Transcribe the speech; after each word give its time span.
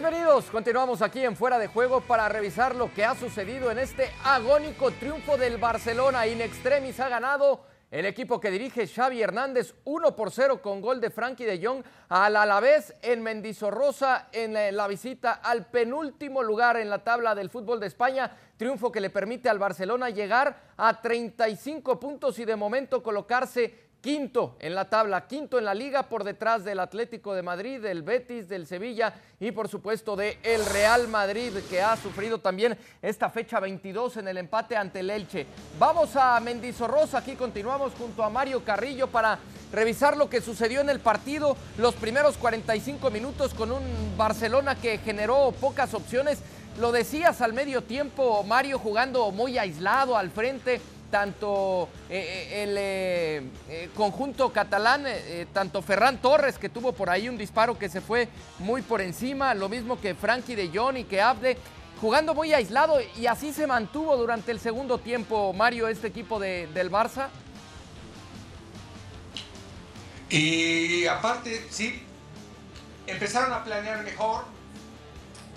Bienvenidos, 0.00 0.44
continuamos 0.44 1.02
aquí 1.02 1.24
en 1.24 1.34
Fuera 1.34 1.58
de 1.58 1.66
Juego 1.66 2.00
para 2.00 2.28
revisar 2.28 2.72
lo 2.76 2.94
que 2.94 3.04
ha 3.04 3.16
sucedido 3.16 3.68
en 3.72 3.80
este 3.80 4.08
agónico 4.22 4.92
triunfo 4.92 5.36
del 5.36 5.56
Barcelona. 5.56 6.24
In 6.28 6.40
extremis 6.40 7.00
ha 7.00 7.08
ganado 7.08 7.64
el 7.90 8.06
equipo 8.06 8.38
que 8.38 8.52
dirige 8.52 8.86
Xavi 8.86 9.20
Hernández 9.20 9.74
1 9.82 10.14
por 10.14 10.30
0 10.30 10.62
con 10.62 10.80
gol 10.80 11.00
de 11.00 11.10
Frankie 11.10 11.46
de 11.46 11.60
Jong 11.60 11.82
al 12.10 12.36
Alavés 12.36 12.94
en 13.02 13.24
Mendizorrosa 13.24 14.28
en 14.30 14.76
la 14.76 14.86
visita 14.86 15.32
al 15.32 15.66
penúltimo 15.66 16.44
lugar 16.44 16.76
en 16.76 16.90
la 16.90 17.02
tabla 17.02 17.34
del 17.34 17.50
fútbol 17.50 17.80
de 17.80 17.88
España. 17.88 18.30
Triunfo 18.56 18.92
que 18.92 19.00
le 19.00 19.10
permite 19.10 19.48
al 19.48 19.58
Barcelona 19.58 20.10
llegar 20.10 20.74
a 20.76 21.00
35 21.00 21.98
puntos 21.98 22.38
y 22.38 22.44
de 22.44 22.54
momento 22.54 23.02
colocarse 23.02 23.87
quinto 24.00 24.56
en 24.60 24.74
la 24.74 24.88
tabla, 24.88 25.26
quinto 25.26 25.58
en 25.58 25.64
la 25.64 25.74
liga 25.74 26.04
por 26.04 26.24
detrás 26.24 26.64
del 26.64 26.78
Atlético 26.78 27.34
de 27.34 27.42
Madrid, 27.42 27.80
del 27.80 28.02
Betis, 28.02 28.48
del 28.48 28.66
Sevilla 28.66 29.14
y 29.40 29.50
por 29.50 29.68
supuesto 29.68 30.14
de 30.14 30.38
el 30.42 30.64
Real 30.66 31.08
Madrid 31.08 31.52
que 31.68 31.82
ha 31.82 31.96
sufrido 31.96 32.38
también 32.38 32.78
esta 33.02 33.28
fecha 33.30 33.58
22 33.60 34.18
en 34.18 34.28
el 34.28 34.38
empate 34.38 34.76
ante 34.76 35.00
el 35.00 35.10
Elche. 35.10 35.46
Vamos 35.78 36.14
a 36.16 36.38
Mendizorrosa, 36.40 37.18
aquí 37.18 37.34
continuamos 37.34 37.92
junto 37.94 38.22
a 38.22 38.30
Mario 38.30 38.64
Carrillo 38.64 39.08
para 39.08 39.38
revisar 39.72 40.16
lo 40.16 40.30
que 40.30 40.40
sucedió 40.40 40.80
en 40.80 40.90
el 40.90 41.00
partido, 41.00 41.56
los 41.76 41.94
primeros 41.94 42.36
45 42.36 43.10
minutos 43.10 43.52
con 43.52 43.72
un 43.72 43.82
Barcelona 44.16 44.76
que 44.76 44.98
generó 44.98 45.52
pocas 45.60 45.92
opciones. 45.94 46.38
Lo 46.78 46.92
decías 46.92 47.40
al 47.40 47.52
medio 47.52 47.82
tiempo, 47.82 48.44
Mario 48.44 48.78
jugando 48.78 49.32
muy 49.32 49.58
aislado 49.58 50.16
al 50.16 50.30
frente, 50.30 50.80
tanto 51.10 51.88
eh, 52.08 52.48
eh, 52.50 52.62
el 52.62 52.76
eh, 52.78 53.90
conjunto 53.94 54.52
catalán, 54.52 55.04
tanto 55.52 55.82
Ferran 55.82 56.18
Torres, 56.18 56.58
que 56.58 56.68
tuvo 56.68 56.92
por 56.92 57.10
ahí 57.10 57.28
un 57.28 57.38
disparo 57.38 57.78
que 57.78 57.88
se 57.88 58.00
fue 58.00 58.28
muy 58.58 58.82
por 58.82 59.00
encima, 59.00 59.54
lo 59.54 59.68
mismo 59.68 60.00
que 60.00 60.14
Frankie 60.14 60.54
de 60.54 60.70
Jong 60.72 60.98
y 60.98 61.04
que 61.04 61.20
Abde, 61.20 61.58
jugando 62.00 62.34
muy 62.34 62.52
aislado 62.52 62.98
y 63.16 63.26
así 63.26 63.52
se 63.52 63.66
mantuvo 63.66 64.16
durante 64.16 64.50
el 64.50 64.60
segundo 64.60 64.98
tiempo, 64.98 65.52
Mario, 65.52 65.88
este 65.88 66.08
equipo 66.08 66.38
del 66.38 66.90
Barça. 66.90 67.28
Y 70.30 71.06
aparte, 71.06 71.66
sí, 71.70 72.02
empezaron 73.06 73.52
a 73.52 73.64
planear 73.64 74.04
mejor, 74.04 74.44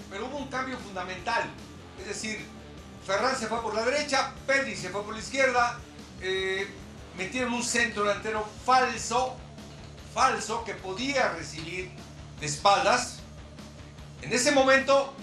pero 0.09 0.27
hubo 0.27 0.37
un 0.37 0.47
cambio 0.47 0.77
fundamental. 0.77 1.43
Es 1.99 2.07
decir, 2.07 2.45
Ferran 3.05 3.35
se 3.35 3.47
fue 3.47 3.61
por 3.61 3.73
la 3.73 3.83
derecha, 3.83 4.31
Pedri 4.45 4.75
se 4.75 4.89
fue 4.89 5.03
por 5.03 5.13
la 5.13 5.19
izquierda, 5.19 5.79
eh, 6.21 6.67
metieron 7.17 7.53
un 7.53 7.63
centro 7.63 8.03
delantero 8.03 8.47
falso, 8.63 9.35
falso, 10.13 10.63
que 10.63 10.75
podía 10.75 11.29
recibir 11.29 11.91
de 12.39 12.45
espaldas. 12.45 13.19
En 14.21 14.31
ese 14.31 14.51
momento 14.51 15.13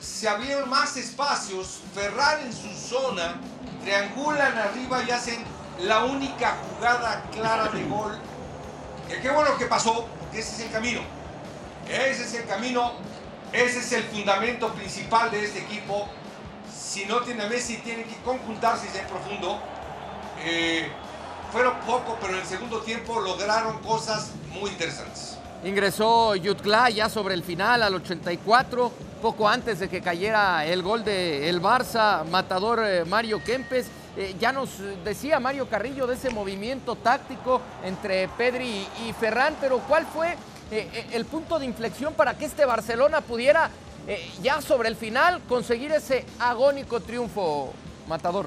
se 0.00 0.28
abrieron 0.28 0.70
más 0.70 0.96
espacios, 0.96 1.80
Ferran 1.94 2.42
en 2.42 2.52
su 2.52 2.72
zona, 2.72 3.40
triangulan 3.82 4.56
arriba 4.56 5.02
y 5.02 5.10
hacen 5.10 5.44
la 5.80 6.04
única 6.04 6.56
jugada 6.68 7.24
clara 7.32 7.68
de 7.68 7.84
gol. 7.84 8.16
Que 9.08 9.20
qué 9.20 9.30
bueno 9.30 9.58
que 9.58 9.66
pasó, 9.66 10.06
porque 10.20 10.38
ese 10.38 10.54
es 10.54 10.60
el 10.60 10.70
camino. 10.70 11.00
Ese 11.88 12.24
es 12.24 12.34
el 12.34 12.46
camino, 12.46 12.92
ese 13.52 13.80
es 13.80 13.92
el 13.92 14.04
fundamento 14.04 14.72
principal 14.74 15.30
de 15.30 15.44
este 15.44 15.60
equipo 15.60 16.08
si 16.96 17.04
no 17.04 17.20
tiene 17.20 17.42
a 17.42 17.48
Messi, 17.48 17.76
tiene 17.84 18.04
que 18.04 18.16
conjuntarse 18.24 18.86
y 18.86 18.88
ser 18.88 19.06
profundo. 19.06 19.58
Eh, 20.42 20.88
fueron 21.52 21.74
poco, 21.80 22.16
pero 22.18 22.32
en 22.32 22.38
el 22.40 22.46
segundo 22.46 22.80
tiempo 22.80 23.20
lograron 23.20 23.80
cosas 23.80 24.30
muy 24.58 24.70
interesantes. 24.70 25.36
Ingresó 25.62 26.32
Jutgla 26.42 26.88
ya 26.88 27.10
sobre 27.10 27.34
el 27.34 27.42
final 27.42 27.82
al 27.82 27.94
84, 27.96 28.90
poco 29.20 29.46
antes 29.46 29.78
de 29.78 29.90
que 29.90 30.00
cayera 30.00 30.64
el 30.64 30.82
gol 30.82 31.04
de 31.04 31.52
Barça, 31.60 32.24
matador 32.30 32.80
eh, 32.82 33.04
Mario 33.04 33.44
Kempes. 33.44 33.88
Eh, 34.16 34.34
ya 34.40 34.52
nos 34.52 34.70
decía 35.04 35.38
Mario 35.38 35.68
Carrillo 35.68 36.06
de 36.06 36.14
ese 36.14 36.30
movimiento 36.30 36.96
táctico 36.96 37.60
entre 37.84 38.26
Pedri 38.28 38.88
y 39.06 39.12
Ferran, 39.12 39.54
pero 39.60 39.80
¿cuál 39.80 40.06
fue 40.06 40.34
el 40.70 41.26
punto 41.26 41.58
de 41.58 41.66
inflexión 41.66 42.14
para 42.14 42.36
que 42.36 42.46
este 42.46 42.64
Barcelona 42.64 43.20
pudiera 43.20 43.70
eh, 44.06 44.30
ya 44.42 44.60
sobre 44.60 44.88
el 44.88 44.96
final 44.96 45.40
conseguir 45.48 45.92
ese 45.92 46.24
agónico 46.38 47.00
triunfo, 47.00 47.72
Matador. 48.08 48.46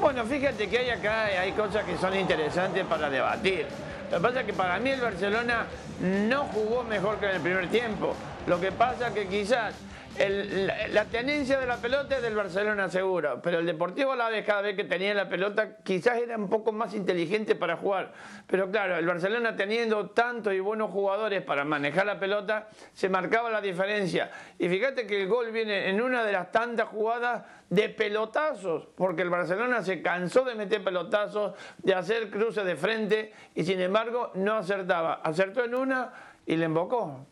Bueno, 0.00 0.24
fíjate 0.24 0.68
que 0.68 0.78
hay 0.78 0.90
acá 0.90 1.24
hay 1.24 1.52
cosas 1.52 1.84
que 1.84 1.96
son 1.98 2.14
interesantes 2.14 2.84
para 2.86 3.10
debatir. 3.10 3.66
Lo 4.10 4.18
que 4.18 4.22
pasa 4.22 4.40
es 4.40 4.46
que 4.46 4.52
para 4.52 4.78
mí 4.78 4.90
el 4.90 5.00
Barcelona 5.00 5.66
no 6.00 6.44
jugó 6.44 6.84
mejor 6.84 7.18
que 7.18 7.26
en 7.26 7.36
el 7.36 7.40
primer 7.40 7.68
tiempo. 7.68 8.14
Lo 8.46 8.60
que 8.60 8.72
pasa 8.72 9.08
es 9.08 9.14
que 9.14 9.26
quizás 9.26 9.74
la, 10.18 11.04
tenencia 11.04 11.60
de 11.60 11.66
la 11.66 11.76
pelota 11.76 12.16
es 12.16 12.22
del 12.22 12.34
Barcelona 12.34 12.88
seguro, 12.88 13.40
pero 13.40 13.58
el 13.58 13.66
Deportivo 13.66 14.12
a 14.12 14.44
cada 14.44 14.62
vez 14.62 14.74
que 14.74 14.84
tenía 14.84 15.14
la 15.14 15.28
pelota 15.28 15.76
quizás 15.84 16.18
era 16.18 16.36
un 16.36 16.48
poco 16.48 16.72
más 16.72 16.94
inteligente 16.94 17.54
para 17.54 17.76
jugar. 17.76 18.12
Pero 18.46 18.70
claro, 18.70 18.96
el 18.96 19.06
Barcelona 19.06 19.54
teniendo 19.54 20.10
tantos 20.10 20.52
y 20.54 20.60
buenos 20.60 20.90
jugadores 20.90 21.42
para 21.42 21.64
manejar 21.64 22.06
la 22.06 22.18
pelota, 22.18 22.68
se 22.92 23.08
marcaba 23.08 23.48
la 23.50 23.60
diferencia. 23.60 24.30
Y 24.58 24.68
fíjate 24.68 25.06
que 25.06 25.22
el 25.22 25.28
gol 25.28 25.52
viene 25.52 25.88
en 25.88 26.00
una 26.00 26.24
de 26.24 26.32
las 26.32 26.50
tantas 26.50 26.88
jugadas 26.88 27.44
de 27.70 27.88
pelotazos, 27.88 28.88
porque 28.96 29.22
el 29.22 29.30
Barcelona 29.30 29.82
se 29.82 30.02
cansó 30.02 30.44
de 30.44 30.54
meter 30.54 30.82
pelotazos, 30.82 31.54
de 31.78 31.94
hacer 31.94 32.28
cruces 32.30 32.64
de 32.64 32.76
frente 32.76 33.32
y 33.54 33.62
sin 33.62 33.80
embargo 33.80 34.32
no 34.34 34.54
acertaba. 34.54 35.20
Acertó 35.22 35.64
en 35.64 35.74
una 35.74 36.12
y 36.44 36.56
le 36.56 36.64
embocó. 36.64 37.26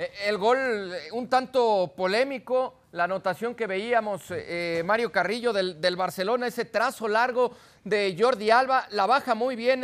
Eh, 0.00 0.10
el 0.28 0.38
gol 0.38 0.94
eh, 0.94 1.12
un 1.12 1.28
tanto 1.28 1.92
polémico, 1.94 2.84
la 2.92 3.04
anotación 3.04 3.54
que 3.54 3.66
veíamos 3.66 4.22
eh, 4.30 4.82
Mario 4.82 5.12
Carrillo 5.12 5.52
del, 5.52 5.94
Barcelona, 5.94 6.46
ese 6.46 6.64
trazo 6.64 7.06
largo 7.06 7.54
de 7.84 8.16
Jordi 8.18 8.50
Alba, 8.50 8.86
la 8.92 9.04
baja 9.04 9.34
muy 9.34 9.56
bien 9.56 9.82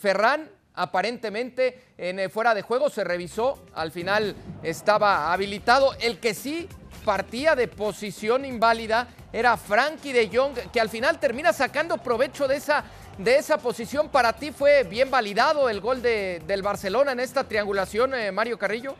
Ferran, 0.00 0.48
aparentemente 0.72 1.92
en 1.98 2.30
fuera 2.30 2.54
de 2.54 2.62
juego 2.62 2.88
se 2.88 3.04
revisó, 3.04 3.62
al 3.74 3.92
final 3.92 4.34
estaba 4.62 5.30
habilitado. 5.30 5.92
El 6.00 6.20
que 6.20 6.32
sí 6.32 6.66
partía 7.04 7.54
de 7.54 7.68
posición 7.68 8.46
inválida 8.46 9.08
era 9.30 9.58
Frankie 9.58 10.14
de 10.14 10.30
Jong, 10.32 10.70
que 10.72 10.80
al 10.80 10.88
final 10.88 11.20
termina 11.20 11.52
sacando 11.52 11.98
provecho 11.98 12.48
de 12.48 12.56
esa, 12.56 12.82
de 13.18 13.36
esa 13.36 13.58
posición. 13.58 14.08
¿Para 14.08 14.32
ti 14.32 14.52
fue 14.52 14.84
bien 14.84 15.10
validado 15.10 15.68
el 15.68 15.82
gol 15.82 16.00
de, 16.00 16.42
del 16.46 16.62
Barcelona 16.62 17.12
en 17.12 17.20
esta 17.20 17.44
triangulación, 17.44 18.12
Mario 18.32 18.58
Carrillo? 18.58 18.96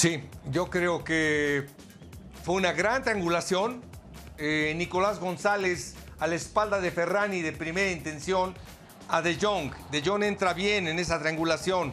Sí, 0.00 0.22
yo 0.52 0.70
creo 0.70 1.02
que 1.02 1.66
fue 2.44 2.54
una 2.54 2.70
gran 2.70 3.02
triangulación. 3.02 3.82
Eh, 4.36 4.72
Nicolás 4.76 5.18
González 5.18 5.96
a 6.20 6.28
la 6.28 6.36
espalda 6.36 6.80
de 6.80 6.92
Ferrani 6.92 7.42
de 7.42 7.50
primera 7.50 7.90
intención 7.90 8.54
a 9.08 9.22
De 9.22 9.36
Jong. 9.40 9.74
De 9.90 10.00
Jong 10.00 10.22
entra 10.22 10.54
bien 10.54 10.86
en 10.86 11.00
esa 11.00 11.18
triangulación. 11.18 11.92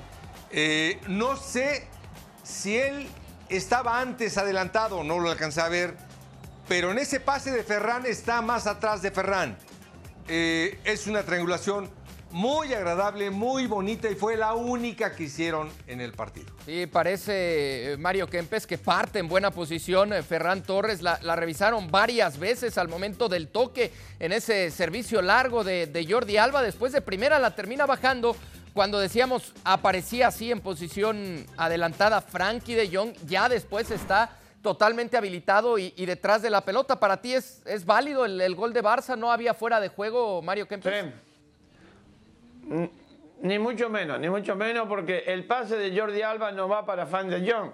Eh, 0.52 1.02
no 1.08 1.36
sé 1.36 1.88
si 2.44 2.78
él 2.78 3.08
estaba 3.50 4.00
antes 4.00 4.38
adelantado, 4.38 5.04
no 5.04 5.18
lo 5.18 5.32
alcancé 5.32 5.62
a 5.62 5.70
ver, 5.70 5.98
pero 6.68 6.92
en 6.92 7.00
ese 7.00 7.20
pase 7.20 7.50
de 7.50 7.64
Ferran 7.64 8.06
está 8.06 8.44
más 8.44 8.68
atrás 8.68 9.02
de 9.02 9.10
Ferran. 9.10 9.58
Eh, 10.28 10.80
es 10.84 11.08
una 11.08 11.24
triangulación 11.24 11.90
muy 12.36 12.74
agradable, 12.74 13.30
muy 13.30 13.66
bonita 13.66 14.10
y 14.10 14.16
fue 14.16 14.36
la 14.36 14.56
única 14.56 15.16
que 15.16 15.24
hicieron 15.24 15.72
en 15.88 16.02
el 16.02 16.12
partido. 16.12 16.48
Sí, 16.66 16.86
parece 16.86 17.94
eh, 17.94 17.98
Mario 17.98 18.28
Kempes 18.28 18.68
que 18.68 18.78
parte 18.78 19.20
en 19.20 19.30
buena 19.30 19.52
posición. 19.52 20.12
Eh, 20.12 20.22
Ferran 20.22 20.62
Torres 20.62 21.02
la, 21.02 21.18
revisaron 21.38 21.90
varias 21.90 22.38
veces 22.38 22.78
al 22.78 22.90
momento 22.90 23.30
del 23.30 23.48
toque 23.48 23.94
en 24.20 24.34
ese 24.34 24.70
servicio 24.70 25.22
largo 25.22 25.64
de, 25.64 26.06
Jordi 26.10 26.36
Alba. 26.36 26.62
Después 26.62 26.92
de 26.92 27.00
primera 27.00 27.40
la 27.40 27.56
termina 27.56 27.86
bajando. 27.86 28.36
Cuando 28.74 29.00
decíamos 29.00 29.54
aparecía 29.64 30.28
así 30.28 30.52
en 30.52 30.60
posición 30.60 31.46
adelantada 31.56 32.20
Frankie 32.20 32.76
de 32.76 32.94
Jong, 32.94 33.14
ya 33.26 33.48
después 33.48 33.90
está 33.92 34.38
totalmente 34.62 35.16
habilitado 35.16 35.78
y, 35.78 35.92
detrás 36.06 36.42
de 36.42 36.50
la 36.50 36.60
pelota. 36.60 37.00
¿Para 37.00 37.22
ti 37.22 37.34
es, 37.34 37.62
es 37.66 37.86
válido 37.86 38.26
el, 38.26 38.56
gol 38.56 38.74
de 38.74 38.84
Barça? 38.84 39.18
¿No 39.18 39.32
había 39.32 39.54
fuera 39.54 39.80
de 39.80 39.88
juego 39.88 40.42
Mario 40.42 40.68
Kempes? 40.68 41.14
Ni 43.46 43.60
mucho 43.60 43.92
menos, 43.92 44.20
ni 44.20 44.28
mucho 44.28 44.56
menos, 44.56 44.88
porque 44.88 45.24
el 45.28 45.46
pase 45.46 45.78
de 45.78 45.96
Jordi 45.96 46.24
Alba 46.24 46.52
no 46.52 46.68
va 46.68 46.84
para 46.84 47.06
Fan 47.06 47.30
de 47.30 47.52
Jong, 47.52 47.70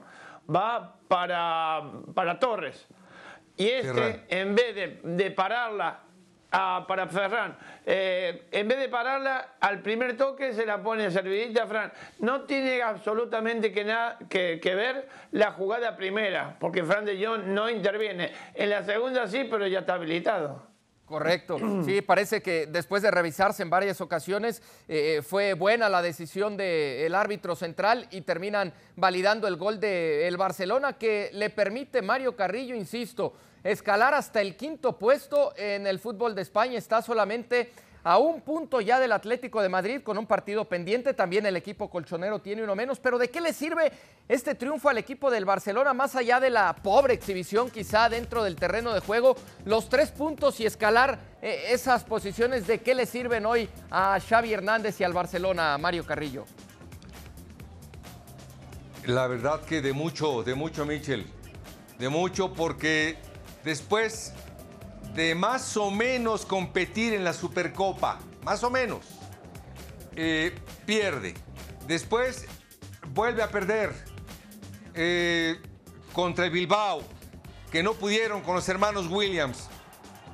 va 0.53 0.97
para, 1.07 1.81
para 2.13 2.37
Torres. 2.37 2.89
Y 3.55 3.69
este, 3.69 4.25
en 4.27 4.53
vez 4.53 4.99
de, 5.01 5.31
pararla 5.31 6.01
para 6.49 7.07
Ferran, 7.07 7.57
eh, 7.85 8.49
en 8.51 8.67
vez 8.67 8.79
de 8.79 8.89
pararla 8.89 9.55
al 9.61 9.81
primer 9.81 10.17
toque 10.17 10.51
se 10.51 10.65
la 10.65 10.83
pone 10.83 11.09
servidita 11.09 11.63
a 11.63 11.67
Fran. 11.67 11.93
No 12.19 12.41
tiene 12.41 12.81
absolutamente 12.81 13.71
que, 13.71 13.85
nada, 13.85 14.19
que, 14.29 14.59
que, 14.61 14.75
ver 14.75 15.07
la 15.31 15.51
jugada 15.51 15.95
primera, 15.95 16.57
porque 16.59 16.83
Fran 16.83 17.05
de 17.05 17.25
Jong 17.25 17.45
no 17.45 17.69
interviene. 17.69 18.33
En 18.55 18.71
la 18.71 18.83
segunda 18.83 19.25
sí, 19.25 19.47
pero 19.49 19.65
ya 19.67 19.79
está 19.79 19.93
habilitado. 19.93 20.70
Correcto. 21.11 21.57
Sí, 21.85 22.01
parece 22.01 22.41
que 22.41 22.67
después 22.67 23.01
de 23.01 23.11
revisarse 23.11 23.63
en 23.63 23.69
varias 23.69 24.01
ocasiones 24.01 24.61
eh, 24.87 25.21
fue 25.27 25.53
buena 25.53 25.89
la 25.89 26.01
decisión 26.01 26.55
del 26.55 27.13
árbitro 27.15 27.55
central 27.55 28.07
y 28.11 28.21
terminan 28.21 28.71
validando 28.95 29.47
el 29.47 29.57
gol 29.57 29.79
del 29.79 30.37
Barcelona 30.37 30.93
que 30.93 31.29
le 31.33 31.49
permite 31.49 32.01
Mario 32.01 32.35
Carrillo, 32.35 32.75
insisto, 32.75 33.33
escalar 33.63 34.13
hasta 34.13 34.41
el 34.41 34.55
quinto 34.55 34.97
puesto 34.97 35.53
en 35.57 35.85
el 35.85 35.99
fútbol 35.99 36.33
de 36.35 36.43
España. 36.43 36.77
Está 36.77 37.01
solamente 37.01 37.71
a 38.03 38.17
un 38.17 38.41
punto 38.41 38.81
ya 38.81 38.99
del 38.99 39.11
Atlético 39.11 39.61
de 39.61 39.69
Madrid 39.69 40.01
con 40.01 40.17
un 40.17 40.25
partido 40.25 40.65
pendiente. 40.65 41.13
También 41.13 41.45
el 41.45 41.55
equipo 41.55 41.89
colchonero 41.89 42.39
tiene 42.39 42.63
uno 42.63 42.75
menos. 42.75 42.99
Pero 42.99 43.17
¿de 43.17 43.29
qué 43.29 43.41
le 43.41 43.53
sirve 43.53 43.91
este 44.27 44.55
triunfo 44.55 44.89
al 44.89 44.97
equipo 44.97 45.29
del 45.29 45.45
Barcelona 45.45 45.93
más 45.93 46.15
allá 46.15 46.39
de 46.39 46.49
la 46.49 46.73
pobre 46.73 47.13
exhibición 47.13 47.69
quizá 47.69 48.09
dentro 48.09 48.43
del 48.43 48.55
terreno 48.55 48.93
de 48.93 48.99
juego? 48.99 49.35
Los 49.65 49.89
tres 49.89 50.11
puntos 50.11 50.59
y 50.59 50.65
escalar 50.65 51.19
eh, 51.41 51.65
esas 51.69 52.03
posiciones, 52.03 52.67
¿de 52.67 52.79
qué 52.79 52.95
le 52.95 53.05
sirven 53.05 53.45
hoy 53.45 53.69
a 53.89 54.19
Xavi 54.19 54.53
Hernández 54.53 54.99
y 55.01 55.03
al 55.03 55.13
Barcelona, 55.13 55.77
Mario 55.77 56.05
Carrillo? 56.05 56.45
La 59.05 59.27
verdad 59.27 59.61
que 59.61 59.81
de 59.81 59.93
mucho, 59.93 60.43
de 60.43 60.53
mucho, 60.53 60.85
Michel. 60.85 61.25
De 61.97 62.09
mucho 62.09 62.53
porque 62.53 63.17
después 63.63 64.33
de 65.13 65.35
más 65.35 65.75
o 65.77 65.91
menos 65.91 66.45
competir 66.45 67.13
en 67.13 67.23
la 67.23 67.33
Supercopa, 67.33 68.19
más 68.43 68.63
o 68.63 68.69
menos, 68.69 69.05
eh, 70.15 70.55
pierde. 70.85 71.33
Después 71.87 72.45
vuelve 73.13 73.43
a 73.43 73.49
perder 73.49 73.93
eh, 74.93 75.59
contra 76.13 76.47
Bilbao, 76.49 77.03
que 77.71 77.83
no 77.83 77.93
pudieron 77.93 78.41
con 78.41 78.55
los 78.55 78.67
hermanos 78.69 79.07
Williams. 79.07 79.69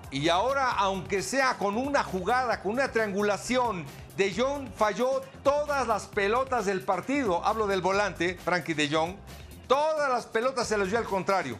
Y 0.09 0.29
ahora, 0.29 0.71
aunque 0.71 1.21
sea 1.21 1.57
con 1.57 1.75
una 1.75 2.03
jugada, 2.03 2.61
con 2.61 2.73
una 2.73 2.91
triangulación, 2.91 3.85
De 4.15 4.33
Jong 4.33 4.69
falló 4.75 5.21
todas 5.43 5.87
las 5.87 6.07
pelotas 6.07 6.65
del 6.65 6.81
partido. 6.81 7.45
Hablo 7.45 7.67
del 7.67 7.81
volante, 7.81 8.37
Frankie 8.43 8.73
De 8.73 8.89
Jong. 8.89 9.15
Todas 9.67 10.09
las 10.09 10.25
pelotas 10.25 10.67
se 10.67 10.77
las 10.77 10.89
dio 10.89 10.97
al 10.97 11.03
contrario. 11.03 11.59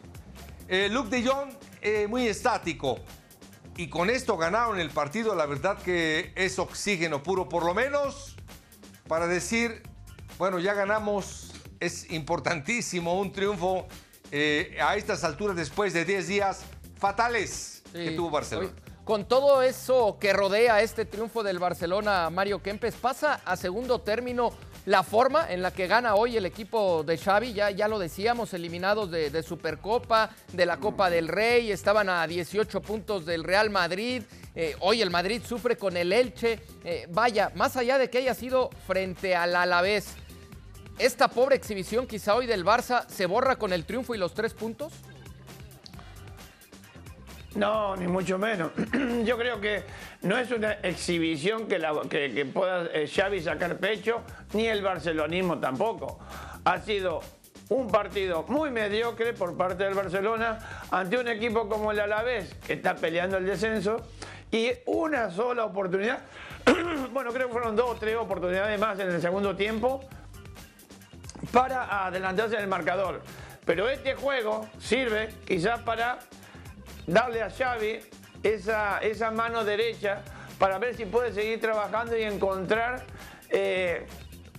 Eh, 0.68 0.88
Luke 0.90 1.10
De 1.10 1.28
Jong 1.28 1.50
eh, 1.82 2.08
muy 2.08 2.28
estático. 2.28 3.00
Y 3.76 3.90
con 3.90 4.10
esto 4.10 4.38
ganaron 4.38 4.80
el 4.80 4.90
partido. 4.90 5.36
La 5.36 5.46
verdad 5.46 5.78
que 5.78 6.34
es 6.36 6.58
oxígeno 6.58 7.22
puro, 7.22 7.48
por 7.48 7.64
lo 7.64 7.74
menos 7.74 8.36
para 9.08 9.28
decir, 9.28 9.84
bueno, 10.38 10.60
ya 10.60 10.74
ganamos. 10.74 11.54
Es 11.80 12.10
importantísimo 12.12 13.20
un 13.20 13.32
triunfo 13.32 13.88
eh, 14.32 14.78
a 14.82 14.96
estas 14.96 15.24
alturas 15.24 15.56
después 15.56 15.94
de 15.94 16.06
10 16.06 16.28
días 16.28 16.66
fatales 16.98 17.84
que 17.94 18.12
tuvo 18.12 18.32
Barcelona. 18.32 18.70
Hoy, 18.70 18.94
Con 19.04 19.28
todo 19.28 19.62
eso 19.62 20.18
que 20.20 20.34
rodea 20.34 20.82
este 20.82 21.06
triunfo 21.06 21.44
del 21.44 21.60
Barcelona, 21.60 22.32
Mario 22.32 22.64
Kempes, 22.64 22.96
pasa 22.96 23.42
a 23.46 23.56
segundo 23.56 24.02
término 24.02 24.52
la 24.88 25.04
forma 25.04 25.51
en 25.51 25.62
la 25.62 25.72
que 25.72 25.86
gana 25.86 26.16
hoy 26.16 26.38
el 26.38 26.45
equipo 26.45 27.04
de 27.04 27.18
Xavi, 27.18 27.51
ya, 27.51 27.72
ya 27.72 27.89
lo 27.89 28.00
decíamos, 28.00 28.54
eliminados 28.54 29.12
de, 29.12 29.44
Supercopa, 29.44 30.30
de 30.54 30.66
la 30.66 30.78
Copa 30.78 31.10
del 31.10 31.28
Rey, 31.28 31.72
estaban 31.72 32.07
a 32.07 32.25
18 32.25 32.81
puntos 32.81 33.25
del 33.25 33.44
Real 33.44 33.69
Madrid, 33.69 34.24
eh, 34.56 34.78
hoy 34.80 35.01
el 35.01 35.10
Madrid 35.10 35.42
sufre 35.45 35.75
con 35.75 35.98
el 35.98 36.13
Elche, 36.13 36.62
eh, 36.86 37.06
vaya, 37.10 37.51
más 37.54 37.75
allá 37.75 37.98
de 37.98 38.10
que 38.10 38.19
haya 38.19 38.34
sido 38.34 38.69
frente 38.88 39.36
al 39.36 39.57
Alavés, 39.57 40.16
esta 41.00 41.28
pobre 41.28 41.57
exhibición 41.57 42.07
quizá 42.07 42.36
hoy 42.36 42.48
del 42.48 42.63
Barça 42.63 43.06
se 43.10 43.25
borra 43.25 43.57
con 43.57 43.74
el 43.74 43.83
triunfo 43.83 44.16
y 44.16 44.18
los 44.18 44.33
tres 44.33 44.54
puntos. 44.54 44.94
No, 47.57 47.95
ni 47.95 48.06
mucho 48.07 48.38
menos. 48.38 48.71
Yo 49.25 49.36
creo 49.36 49.59
que 49.59 49.83
no 50.21 50.38
es 50.38 50.51
una 50.51 50.74
exhibición 50.74 51.68
que, 51.68 51.80
pueda 52.54 52.86
eh, 52.94 53.07
Xavi 53.07 53.42
sacar 53.42 53.77
pecho, 53.77 54.21
ni 54.54 54.68
el 54.68 54.83
barcelonismo 54.83 55.57
tampoco. 55.57 56.19
Ha 56.63 56.80
sido 56.80 57.19
un 57.69 57.88
partido 57.88 58.45
muy 58.48 58.69
mediocre 58.69 59.33
por 59.33 59.57
parte 59.57 59.86
del 59.86 59.95
Barcelona 59.95 60.59
ante 60.92 61.18
un 61.18 61.27
equipo 61.27 61.68
como 61.68 61.92
el 61.92 62.00
Alavés, 62.00 62.54
que 62.68 62.74
está 62.74 62.95
peleando 62.95 63.38
el 63.38 63.45
descenso, 63.48 64.06
y 64.51 64.69
una 64.86 65.31
sola 65.31 65.65
oportunidad. 65.65 66.19
bueno, 67.12 67.33
creo 67.33 67.48
que 67.48 67.54
fueron 67.54 67.75
dos 67.75 67.89
o 67.89 67.95
tres 67.95 68.18
oportunidades 68.18 68.80
más 68.80 69.00
en 69.00 69.09
el 69.09 69.19
segundo 69.19 69.56
tiempo 69.56 70.01
para 71.51 72.06
adelantarse 72.06 72.56
en 72.56 72.62
el 72.62 72.68
marcador. 72.68 73.24
Pero 73.65 73.89
este 73.89 74.13
juego 74.13 74.69
sirve 74.77 75.30
quizás 75.44 75.80
para 75.81 76.19
darle 77.07 77.42
a 77.42 77.50
Xavi 77.50 78.00
esa, 78.44 79.00
esa 79.00 79.31
mano 79.31 79.63
derecha 79.63 80.21
para 80.59 80.77
ver 80.77 80.95
si 80.95 81.06
puede 81.06 81.33
seguir 81.33 81.59
trabajando 81.59 82.15
y 82.18 82.24
encontrar 82.24 83.04
eh, 83.50 84.06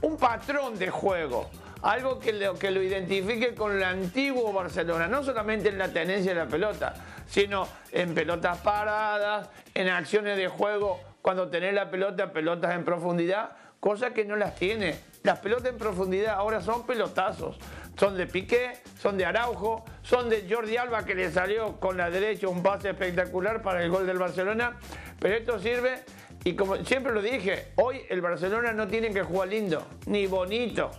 un 0.00 0.16
patrón 0.16 0.78
de 0.78 0.90
juego. 0.90 1.48
Algo 1.82 2.18
que 2.18 2.32
lo, 2.32 2.54
que 2.54 2.72
lo 2.72 2.82
identifique 2.82 3.54
con 3.54 3.76
el 3.76 3.84
antiguo 3.84 4.52
Barcelona, 4.52 5.06
no 5.06 5.22
solamente 5.22 5.68
en 5.68 5.78
la 5.78 5.92
tenencia 5.92 6.34
de 6.34 6.40
la 6.40 6.48
pelota, 6.48 6.94
sino 7.26 7.68
en 7.92 8.14
pelotas 8.14 8.58
paradas, 8.58 9.48
en 9.74 9.88
acciones 9.88 10.36
de 10.36 10.48
juego, 10.48 10.98
cuando 11.22 11.48
tenés 11.48 11.74
la 11.74 11.88
pelota, 11.90 12.32
pelotas 12.32 12.74
en 12.74 12.84
profundidad, 12.84 13.50
cosas 13.78 14.12
que 14.12 14.24
no 14.24 14.34
las 14.34 14.56
tiene. 14.56 14.98
Las 15.22 15.38
pelotas 15.38 15.70
en 15.70 15.78
profundidad 15.78 16.34
ahora 16.34 16.60
son 16.60 16.84
pelotazos. 16.84 17.58
Son 17.98 18.16
de 18.16 18.26
Piqué, 18.26 18.74
son 19.00 19.18
de 19.18 19.24
Araujo, 19.24 19.84
son 20.02 20.28
de 20.28 20.46
Jordi 20.48 20.76
Alba 20.76 21.04
que 21.04 21.16
le 21.16 21.32
salió 21.32 21.80
con 21.80 21.96
la 21.96 22.10
derecha 22.10 22.46
un 22.46 22.62
pase 22.62 22.90
espectacular 22.90 23.60
para 23.60 23.82
el 23.82 23.90
gol 23.90 24.06
del 24.06 24.18
Barcelona. 24.18 24.78
Pero 25.18 25.34
esto 25.34 25.58
sirve, 25.58 26.04
y 26.44 26.54
como 26.54 26.76
siempre 26.84 27.12
lo 27.12 27.20
dije, 27.20 27.72
hoy 27.74 28.02
el 28.08 28.20
Barcelona 28.20 28.72
no 28.72 28.86
tiene 28.86 29.12
que 29.12 29.22
jugar 29.22 29.48
lindo, 29.48 29.84
ni 30.06 30.26
bonito. 30.26 30.92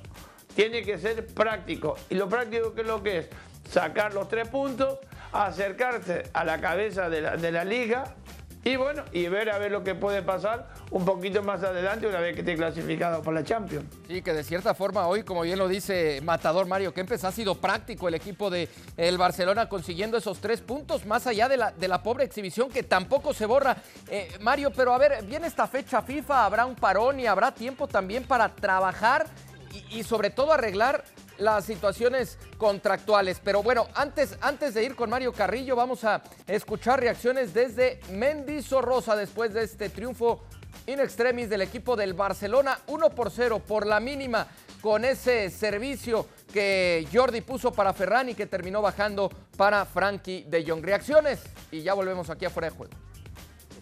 Tiene 0.53 0.83
que 0.83 0.97
ser 0.97 1.25
práctico. 1.27 1.95
Y 2.09 2.15
lo 2.15 2.27
práctico 2.27 2.73
que 2.73 2.81
es 2.81 2.87
lo 2.87 3.01
que 3.01 3.17
es 3.19 3.29
sacar 3.69 4.13
los 4.13 4.27
tres 4.27 4.49
puntos, 4.49 4.99
acercarse 5.31 6.23
a 6.33 6.43
la 6.43 6.59
cabeza 6.59 7.09
de 7.09 7.21
la, 7.21 7.37
de 7.37 7.51
la 7.53 7.63
liga 7.63 8.15
y 8.63 8.75
bueno, 8.75 9.03
y 9.13 9.27
ver 9.27 9.49
a 9.49 9.57
ver 9.57 9.71
lo 9.71 9.83
que 9.83 9.95
puede 9.95 10.21
pasar 10.21 10.67
un 10.91 11.05
poquito 11.05 11.41
más 11.41 11.63
adelante 11.63 12.07
una 12.07 12.19
vez 12.19 12.33
que 12.33 12.41
esté 12.41 12.55
clasificado 12.55 13.21
para 13.21 13.39
la 13.39 13.43
Champions. 13.45 13.85
Sí, 14.07 14.21
que 14.21 14.33
de 14.33 14.43
cierta 14.43 14.73
forma 14.73 15.07
hoy, 15.07 15.23
como 15.23 15.41
bien 15.41 15.57
lo 15.57 15.67
dice 15.67 16.19
Matador 16.23 16.67
Mario 16.67 16.93
Kempes, 16.93 17.23
ha 17.23 17.31
sido 17.31 17.55
práctico 17.55 18.07
el 18.07 18.15
equipo 18.15 18.49
de 18.49 18.67
el 18.97 19.17
Barcelona 19.17 19.69
consiguiendo 19.69 20.17
esos 20.17 20.39
tres 20.39 20.59
puntos, 20.59 21.05
más 21.05 21.25
allá 21.25 21.47
de 21.47 21.57
la, 21.57 21.71
de 21.71 21.87
la 21.87 22.03
pobre 22.03 22.25
exhibición 22.25 22.69
que 22.69 22.83
tampoco 22.83 23.33
se 23.33 23.45
borra. 23.45 23.77
Eh, 24.09 24.29
Mario, 24.41 24.71
pero 24.75 24.93
a 24.93 24.97
ver, 24.97 25.23
viene 25.23 25.47
esta 25.47 25.67
fecha 25.67 26.01
FIFA, 26.01 26.45
habrá 26.45 26.65
un 26.65 26.75
parón 26.75 27.19
y 27.19 27.27
habrá 27.27 27.53
tiempo 27.53 27.87
también 27.87 28.25
para 28.25 28.49
trabajar 28.49 29.25
y, 29.71 29.99
y 29.99 30.03
sobre 30.03 30.31
todo 30.31 30.51
arreglar 30.51 31.05
las 31.39 31.65
situaciones 31.65 32.37
contractuales. 32.57 33.41
Pero 33.43 33.63
bueno, 33.63 33.87
antes, 33.95 34.37
antes 34.41 34.73
de 34.73 34.83
ir 34.83 34.95
con 34.95 35.09
Mario 35.09 35.33
Carrillo, 35.33 35.75
vamos 35.75 36.03
a 36.03 36.21
escuchar 36.47 36.99
reacciones 36.99 37.53
desde 37.53 37.99
Mendizorrosa 38.11 39.15
después 39.15 39.53
de 39.53 39.63
este 39.63 39.89
triunfo 39.89 40.43
in 40.85 40.99
extremis 40.99 41.49
del 41.49 41.61
equipo 41.61 41.95
del 41.95 42.13
Barcelona, 42.13 42.79
1 42.87 43.09
por 43.11 43.31
0 43.31 43.61
por 43.67 43.85
la 43.85 43.99
mínima 43.99 44.47
con 44.81 45.05
ese 45.05 45.49
servicio 45.49 46.27
que 46.51 47.07
Jordi 47.11 47.41
puso 47.41 47.71
para 47.71 47.93
Ferran 47.93 48.29
y 48.29 48.35
que 48.35 48.45
terminó 48.45 48.81
bajando 48.81 49.29
para 49.57 49.85
Frankie 49.85 50.45
de 50.47 50.65
Jong. 50.65 50.83
Reacciones 50.83 51.41
y 51.71 51.81
ya 51.81 51.93
volvemos 51.93 52.29
aquí 52.29 52.45
afuera 52.45 52.69
de 52.69 52.75
juego. 52.75 52.93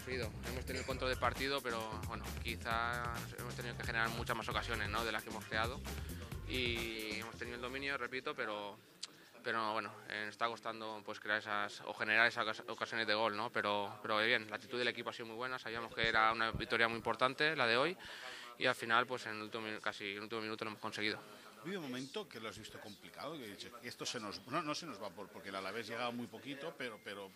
Hemos 0.07 0.65
tenido 0.65 0.85
control 0.85 1.09
del 1.09 1.19
partido, 1.19 1.61
pero 1.61 1.79
bueno, 2.07 2.23
quizá 2.41 3.03
hemos 3.37 3.53
tenido 3.55 3.77
que 3.77 3.83
generar 3.83 4.09
muchas 4.09 4.37
más 4.37 4.47
ocasiones 4.47 4.89
¿no? 4.89 5.03
de 5.03 5.11
las 5.11 5.21
que 5.21 5.29
hemos 5.29 5.43
creado. 5.45 5.79
Y 6.47 7.19
hemos 7.19 7.35
tenido 7.35 7.55
el 7.55 7.61
dominio, 7.61 7.97
repito, 7.97 8.33
pero, 8.33 8.77
pero 9.43 9.73
bueno, 9.73 9.91
eh, 10.09 10.27
está 10.29 10.47
costando 10.47 11.01
pues, 11.05 11.19
crear 11.19 11.39
esas 11.39 11.81
o 11.85 11.93
generar 11.93 12.27
esas 12.27 12.45
ocas- 12.45 12.63
ocasiones 12.69 13.05
de 13.07 13.13
gol, 13.13 13.35
¿no? 13.35 13.51
Pero, 13.51 13.99
pero 14.01 14.17
bien, 14.19 14.49
la 14.49 14.55
actitud 14.55 14.77
del 14.79 14.87
equipo 14.87 15.09
ha 15.09 15.13
sido 15.13 15.25
muy 15.27 15.35
buena, 15.35 15.59
sabíamos 15.59 15.93
que 15.93 16.07
era 16.07 16.31
una 16.31 16.51
victoria 16.51 16.87
muy 16.87 16.97
importante 16.97 17.55
la 17.55 17.67
de 17.67 17.77
hoy 17.77 17.97
y 18.57 18.65
al 18.65 18.75
final, 18.75 19.05
pues 19.05 19.25
en 19.25 19.33
el 19.35 19.41
último, 19.43 19.65
casi 19.81 20.05
en 20.11 20.17
el 20.17 20.23
último 20.23 20.41
minuto 20.41 20.63
lo 20.65 20.71
hemos 20.71 20.81
conseguido. 20.81 21.19
Vive 21.65 21.77
un 21.77 21.83
momento 21.83 22.29
que 22.29 22.39
lo 22.39 22.47
has 22.47 22.57
visto 22.57 22.79
complicado, 22.79 23.33
que 23.33 23.47
dices, 23.47 23.71
esto 23.83 24.05
se 24.05 24.19
nos, 24.19 24.45
no, 24.47 24.61
no 24.61 24.73
se 24.73 24.85
nos 24.85 25.01
va 25.01 25.09
por, 25.09 25.27
porque 25.27 25.49
el 25.49 25.55
Alavés 25.55 25.87
llegaba 25.87 26.11
muy 26.11 26.27
poquito, 26.27 26.73
pero, 26.77 26.99
pero 27.03 27.29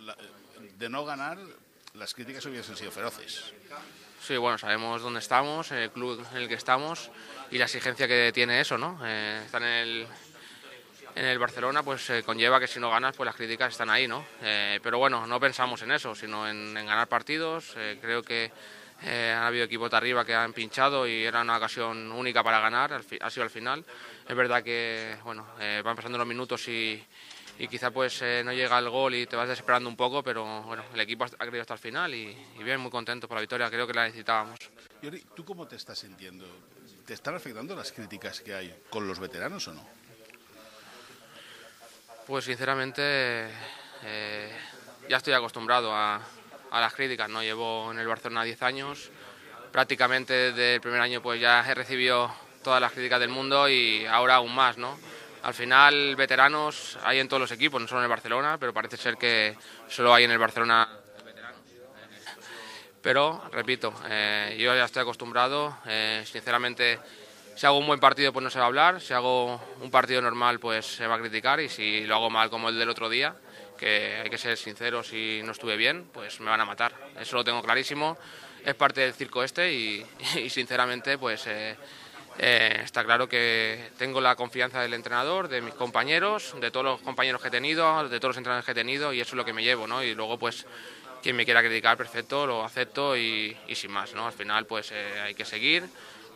la- 0.00 0.16
de 0.78 0.88
no 0.88 1.04
ganar, 1.04 1.38
las 1.94 2.12
críticas 2.12 2.44
hubiesen 2.46 2.76
sido 2.76 2.90
feroces. 2.90 3.52
Sí, 4.20 4.36
bueno, 4.36 4.58
sabemos 4.58 5.02
dónde 5.02 5.20
estamos, 5.20 5.70
el 5.70 5.90
club 5.90 6.24
en 6.32 6.38
el 6.38 6.48
que 6.48 6.54
estamos 6.54 7.10
y 7.50 7.58
la 7.58 7.64
exigencia 7.64 8.08
que 8.08 8.32
tiene 8.32 8.60
eso, 8.60 8.76
¿no? 8.78 8.98
Eh, 9.04 9.42
estar 9.44 9.62
en 9.62 9.68
el, 9.68 10.06
en 11.14 11.24
el 11.24 11.38
Barcelona, 11.38 11.82
pues 11.82 12.08
eh, 12.10 12.22
conlleva 12.24 12.58
que 12.58 12.66
si 12.66 12.80
no 12.80 12.90
ganas, 12.90 13.14
pues 13.16 13.26
las 13.26 13.36
críticas 13.36 13.72
están 13.72 13.90
ahí, 13.90 14.08
¿no? 14.08 14.24
Eh, 14.42 14.80
pero 14.82 14.98
bueno, 14.98 15.26
no 15.26 15.38
pensamos 15.38 15.82
en 15.82 15.92
eso, 15.92 16.14
sino 16.14 16.48
en, 16.48 16.76
en 16.76 16.86
ganar 16.86 17.06
partidos. 17.06 17.74
Eh, 17.76 17.98
creo 18.00 18.22
que 18.22 18.50
eh, 19.02 19.34
han 19.36 19.44
habido 19.44 19.64
equipos 19.64 19.90
de 19.90 19.96
arriba 19.96 20.24
que 20.24 20.34
han 20.34 20.52
pinchado 20.52 21.06
y 21.06 21.24
era 21.24 21.42
una 21.42 21.58
ocasión 21.58 22.10
única 22.10 22.42
para 22.42 22.60
ganar, 22.60 23.02
ha 23.20 23.30
sido 23.30 23.44
al 23.44 23.50
final. 23.50 23.84
Es 24.26 24.34
verdad 24.34 24.62
que, 24.62 25.16
bueno, 25.24 25.46
eh, 25.60 25.82
van 25.84 25.94
pasando 25.94 26.16
los 26.16 26.26
minutos 26.26 26.66
y, 26.68 27.04
y 27.58 27.68
quizá 27.68 27.90
pues 27.90 28.20
eh, 28.22 28.42
no 28.44 28.52
llega 28.52 28.78
el 28.78 28.88
gol 28.90 29.14
y 29.14 29.26
te 29.26 29.36
vas 29.36 29.48
desesperando 29.48 29.88
un 29.88 29.96
poco, 29.96 30.22
pero 30.22 30.62
bueno, 30.62 30.84
el 30.92 31.00
equipo 31.00 31.24
ha 31.24 31.28
creído 31.28 31.60
hasta 31.60 31.74
el 31.74 31.80
final 31.80 32.14
y, 32.14 32.36
bien, 32.62 32.80
muy 32.80 32.90
contento 32.90 33.28
por 33.28 33.36
la 33.36 33.42
victoria, 33.42 33.70
creo 33.70 33.86
que 33.86 33.94
la 33.94 34.04
necesitábamos. 34.04 34.58
¿tú 35.34 35.44
cómo 35.44 35.66
te 35.66 35.76
estás 35.76 35.98
sintiendo? 35.98 36.46
¿Te 37.06 37.14
están 37.14 37.34
afectando 37.34 37.76
las 37.76 37.92
críticas 37.92 38.40
que 38.40 38.54
hay 38.54 38.74
con 38.90 39.06
los 39.06 39.20
veteranos 39.20 39.68
o 39.68 39.74
no? 39.74 39.86
Pues 42.26 42.46
sinceramente 42.46 43.50
eh, 44.02 44.50
ya 45.08 45.18
estoy 45.18 45.34
acostumbrado 45.34 45.92
a, 45.92 46.20
a, 46.70 46.80
las 46.80 46.94
críticas, 46.94 47.28
¿no? 47.28 47.42
Llevo 47.42 47.92
en 47.92 47.98
el 47.98 48.08
Barcelona 48.08 48.42
10 48.42 48.62
años, 48.62 49.10
prácticamente 49.70 50.32
desde 50.32 50.76
el 50.76 50.80
primer 50.80 51.00
año 51.00 51.22
pues 51.22 51.40
ya 51.40 51.60
he 51.70 51.74
recibido 51.74 52.34
todas 52.62 52.80
las 52.80 52.92
críticas 52.92 53.20
del 53.20 53.28
mundo 53.28 53.68
y 53.68 54.06
ahora 54.06 54.36
aún 54.36 54.54
más, 54.54 54.78
¿no? 54.78 54.98
Al 55.44 55.52
final, 55.52 56.16
veteranos 56.16 56.96
hay 57.04 57.18
en 57.18 57.28
todos 57.28 57.38
los 57.38 57.52
equipos, 57.52 57.78
no 57.78 57.86
solo 57.86 58.00
en 58.00 58.04
el 58.04 58.08
Barcelona, 58.08 58.56
pero 58.58 58.72
parece 58.72 58.96
ser 58.96 59.18
que 59.18 59.54
solo 59.88 60.14
hay 60.14 60.24
en 60.24 60.30
el 60.30 60.38
Barcelona. 60.38 60.88
Pero, 63.02 63.42
repito, 63.52 63.92
eh, 64.08 64.56
yo 64.58 64.74
ya 64.74 64.86
estoy 64.86 65.02
acostumbrado. 65.02 65.76
Eh, 65.84 66.24
sinceramente, 66.24 66.98
si 67.54 67.66
hago 67.66 67.76
un 67.76 67.86
buen 67.86 68.00
partido, 68.00 68.32
pues 68.32 68.42
no 68.42 68.48
se 68.48 68.58
va 68.58 68.64
a 68.64 68.68
hablar. 68.68 69.02
Si 69.02 69.12
hago 69.12 69.60
un 69.82 69.90
partido 69.90 70.22
normal, 70.22 70.60
pues 70.60 70.86
se 70.86 71.06
va 71.06 71.16
a 71.16 71.20
criticar. 71.20 71.60
Y 71.60 71.68
si 71.68 72.06
lo 72.06 72.14
hago 72.14 72.30
mal, 72.30 72.48
como 72.48 72.70
el 72.70 72.78
del 72.78 72.88
otro 72.88 73.10
día, 73.10 73.36
que 73.78 74.22
hay 74.24 74.30
que 74.30 74.38
ser 74.38 74.56
sinceros, 74.56 75.08
si 75.08 75.42
no 75.44 75.52
estuve 75.52 75.76
bien, 75.76 76.08
pues 76.10 76.40
me 76.40 76.48
van 76.48 76.62
a 76.62 76.64
matar. 76.64 76.94
Eso 77.20 77.36
lo 77.36 77.44
tengo 77.44 77.62
clarísimo. 77.62 78.16
Es 78.64 78.74
parte 78.76 79.02
del 79.02 79.12
circo 79.12 79.44
este 79.44 79.74
y, 79.74 80.06
sinceramente, 80.48 81.18
pues... 81.18 81.46
Eh, 81.48 81.76
eh, 82.38 82.80
está 82.82 83.04
claro 83.04 83.28
que 83.28 83.90
tengo 83.96 84.20
la 84.20 84.34
confianza 84.34 84.80
del 84.80 84.94
entrenador, 84.94 85.48
de 85.48 85.60
mis 85.60 85.74
compañeros, 85.74 86.54
de 86.60 86.70
todos 86.70 86.84
los 86.84 87.00
compañeros 87.00 87.40
que 87.40 87.48
he 87.48 87.50
tenido, 87.50 88.08
de 88.08 88.18
todos 88.18 88.30
los 88.30 88.36
entrenadores 88.38 88.64
que 88.64 88.72
he 88.72 88.74
tenido 88.74 89.12
y 89.12 89.20
eso 89.20 89.30
es 89.30 89.36
lo 89.36 89.44
que 89.44 89.52
me 89.52 89.62
llevo, 89.62 89.86
¿no? 89.86 90.02
Y 90.02 90.14
luego, 90.14 90.38
pues, 90.38 90.66
quien 91.22 91.36
me 91.36 91.44
quiera 91.44 91.62
criticar, 91.62 91.96
perfecto, 91.96 92.46
lo 92.46 92.64
acepto 92.64 93.16
y, 93.16 93.56
sin 93.74 93.92
más, 93.92 94.14
¿no? 94.14 94.26
Al 94.26 94.32
final, 94.32 94.66
pues, 94.66 94.90
eh, 94.92 95.20
hay 95.20 95.34
que 95.34 95.44
seguir 95.44 95.84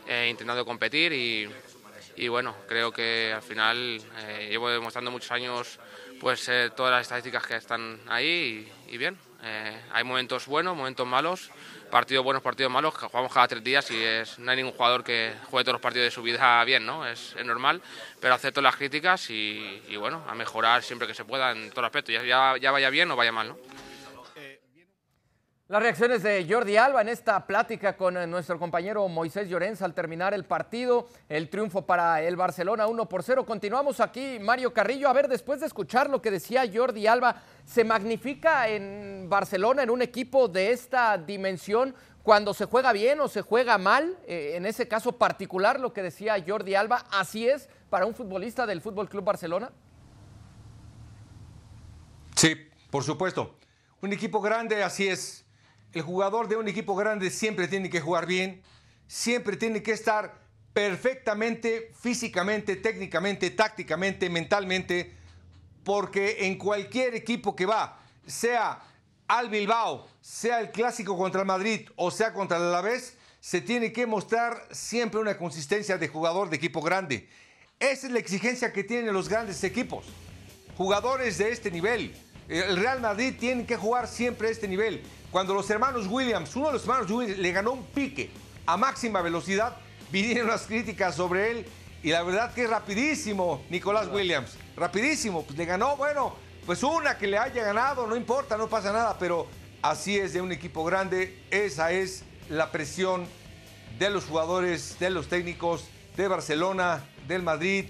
eh, 0.07 0.28
intentando 0.31 0.64
competir 0.64 1.12
y, 1.12 2.28
bueno, 2.28 2.55
creo 2.69 2.93
que 2.93 3.33
al 3.35 3.43
final 3.43 4.00
llevo 4.49 4.71
demostrando 4.71 5.11
muchos 5.11 5.31
años, 5.31 5.78
pues, 6.21 6.50
todas 6.76 6.93
las 6.93 7.02
estadísticas 7.02 7.47
que 7.47 7.57
están 7.57 8.00
ahí 8.09 8.71
y 8.88 8.99
bien. 8.99 9.17
hay 9.93 10.05
momentos 10.05 10.47
buenos, 10.47 10.76
momentos 10.76 11.07
malos 11.07 11.50
partidos 11.90 12.25
buenos, 12.25 12.42
partidos 12.42 12.73
malos, 12.73 12.95
jugamos 12.95 13.33
cada 13.33 13.49
tres 13.49 13.64
días 13.64 13.90
y 13.90 14.02
es, 14.02 14.38
no 14.38 14.50
hay 14.50 14.57
ningún 14.59 14.73
jugador 14.73 15.04
que 15.04 15.35
juegue 15.50 15.64
todos 15.64 15.75
los 15.75 15.83
partidos 15.83 16.07
de 16.07 16.11
su 16.11 16.23
vida 16.23 16.62
bien, 16.64 16.85
¿no? 16.85 17.07
Es, 17.07 17.35
normal, 17.45 17.83
pero 18.21 18.35
acepto 18.35 18.61
las 18.61 18.76
críticas 18.76 19.30
y, 19.30 19.80
bueno, 19.99 20.23
a 20.28 20.35
mejorar 20.35 20.83
siempre 20.83 21.09
que 21.09 21.14
se 21.14 21.25
pueda 21.25 21.52
en 21.52 21.71
todo 21.71 21.87
aspectos, 21.87 22.14
ya, 22.14 22.23
ya, 22.25 22.57
ya 22.61 22.71
vaya 22.71 22.90
bien 22.90 23.11
o 23.11 23.16
vaya 23.16 23.33
mal, 23.33 23.49
¿no? 23.49 23.59
Las 25.71 25.83
reacciones 25.83 26.23
de 26.23 26.47
Jordi 26.49 26.79
Alba 26.79 27.03
en 27.03 27.11
esta 27.11 27.47
plática 27.47 27.95
con 27.95 28.17
eh, 28.17 28.27
nuestro 28.27 28.59
compañero 28.59 29.07
Moisés 29.07 29.51
Llorens 29.51 29.83
al 29.83 29.93
terminar 29.93 30.33
el 30.33 30.47
partido, 30.47 31.09
el 31.29 31.51
triunfo 31.51 31.85
para 31.85 32.23
el 32.23 32.37
Barcelona 32.37 32.87
1 32.87 33.07
por 33.07 33.23
0. 33.23 33.45
Continuamos 33.45 34.01
aquí, 34.01 34.39
Mario 34.41 34.73
Carrillo. 34.73 35.11
A 35.11 35.13
ver, 35.13 35.29
después 35.29 35.61
de 35.61 35.67
escuchar 35.67 36.09
lo 36.09 36.23
que 36.23 36.31
decía 36.31 36.65
Jordi 36.73 37.07
Alba, 37.07 37.43
¿se 37.67 37.85
magnifica 37.85 38.67
en 38.67 39.27
Barcelona, 39.29 39.83
en 39.83 39.91
un 39.91 40.01
equipo 40.01 40.49
de 40.49 40.71
esta 40.71 41.19
dimensión, 41.19 41.95
cuando 42.23 42.55
se 42.55 42.65
juega 42.65 42.95
bien 42.95 43.21
o 43.21 43.29
se 43.29 43.43
juega 43.43 43.77
mal? 43.77 44.17
Eh, 44.27 44.53
en 44.55 44.65
ese 44.65 44.89
caso 44.89 45.19
particular, 45.19 45.81
lo 45.81 45.93
que 45.93 46.03
decía 46.03 46.43
Jordi 46.47 46.77
Alba, 46.77 47.05
¿así 47.11 47.47
es 47.47 47.69
para 47.91 48.07
un 48.07 48.15
futbolista 48.15 48.65
del 48.65 48.81
Fútbol 48.81 49.11
Club 49.11 49.25
Barcelona? 49.25 49.71
Sí, 52.37 52.57
por 52.89 53.05
supuesto. 53.05 53.59
Un 54.01 54.15
equipo 54.15 54.41
grande, 54.41 54.83
así 54.83 55.09
es 55.09 55.45
el 55.92 56.02
jugador 56.02 56.49
de 56.49 56.57
un 56.57 56.68
equipo 56.68 56.95
grande 56.95 57.30
siempre 57.30 57.68
tiene 57.68 57.90
que 57.90 58.00
jugar 58.00 58.26
bien, 58.26 58.62
siempre 59.07 59.57
tiene 59.57 59.83
que 59.83 59.92
estar 59.92 60.38
perfectamente, 60.73 61.92
físicamente, 61.99 62.76
técnicamente, 62.76 63.50
tácticamente, 63.50 64.30
mentalmente, 64.30 65.12
porque 65.83 66.47
en 66.47 66.59
cualquier 66.59 67.14
equipo 67.14 67.57
que 67.57 67.66
va, 67.66 68.00
sea 68.26 68.80
al 69.26 69.49
Bilbao, 69.49 70.07
sea 70.21 70.61
el 70.61 70.71
clásico 70.71 71.16
contra 71.16 71.40
el 71.40 71.47
Madrid 71.47 71.88
o 71.97 72.11
sea 72.11 72.33
contra 72.33 72.59
el 72.59 72.64
Alavés, 72.64 73.16
se 73.40 73.61
tiene 73.61 73.92
que 73.92 74.07
mostrar 74.07 74.68
siempre 74.71 75.21
una 75.21 75.38
consistencia 75.38 75.97
de 75.97 76.09
jugador 76.09 76.50
de 76.50 76.57
equipo 76.57 76.83
grande. 76.83 77.28
Esa 77.78 78.07
es 78.07 78.12
la 78.12 78.18
exigencia 78.18 78.73
que 78.73 78.85
tienen 78.85 79.12
los 79.12 79.28
grandes 79.28 79.62
equipos. 79.64 80.07
Jugadores 80.76 81.38
de 81.38 81.50
este 81.50 81.71
nivel. 81.71 82.14
El 82.49 82.76
Real 82.76 83.00
Madrid 83.00 83.35
tiene 83.38 83.66
que 83.66 83.76
jugar 83.76 84.09
siempre 84.09 84.49
a 84.49 84.50
este 84.50 84.66
nivel. 84.66 85.02
Cuando 85.31 85.53
los 85.53 85.69
hermanos 85.69 86.07
Williams, 86.07 86.55
uno 86.57 86.69
de 86.69 86.73
los 86.75 86.83
hermanos 86.83 87.11
Williams 87.11 87.39
le 87.39 87.53
ganó 87.53 87.73
un 87.73 87.85
pique 87.85 88.31
a 88.67 88.77
máxima 88.77 89.21
velocidad, 89.21 89.77
vinieron 90.11 90.49
las 90.49 90.63
críticas 90.63 91.15
sobre 91.15 91.51
él 91.51 91.67
y 92.03 92.11
la 92.11 92.23
verdad 92.23 92.55
que 92.55 92.65
es 92.65 92.71
rapidísimo 92.71 93.63
Nicolás 93.69 94.09
Williams, 94.09 94.57
rapidísimo, 94.77 95.43
pues 95.43 95.59
le 95.59 95.67
ganó, 95.67 95.97
bueno, 95.97 96.35
pues 96.65 96.83
una 96.83 97.19
que 97.19 97.27
le 97.27 97.39
haya 97.39 97.63
ganado, 97.63 98.07
no 98.07 98.17
importa, 98.17 98.57
no 98.57 98.69
pasa 98.69 98.93
nada, 98.93 99.17
pero 99.19 99.47
así 99.83 100.17
es 100.17 100.33
de 100.33 100.41
un 100.41 100.53
equipo 100.53 100.85
grande, 100.85 101.43
esa 101.51 101.93
es 101.93 102.25
la 102.49 102.71
presión 102.71 103.27
de 103.99 104.11
los 104.11 104.25
jugadores, 104.25 104.99
de 104.99 105.11
los 105.11 105.29
técnicos 105.29 105.85
de 106.17 106.29
Barcelona, 106.29 107.05
del 107.27 107.43
Madrid, 107.43 107.87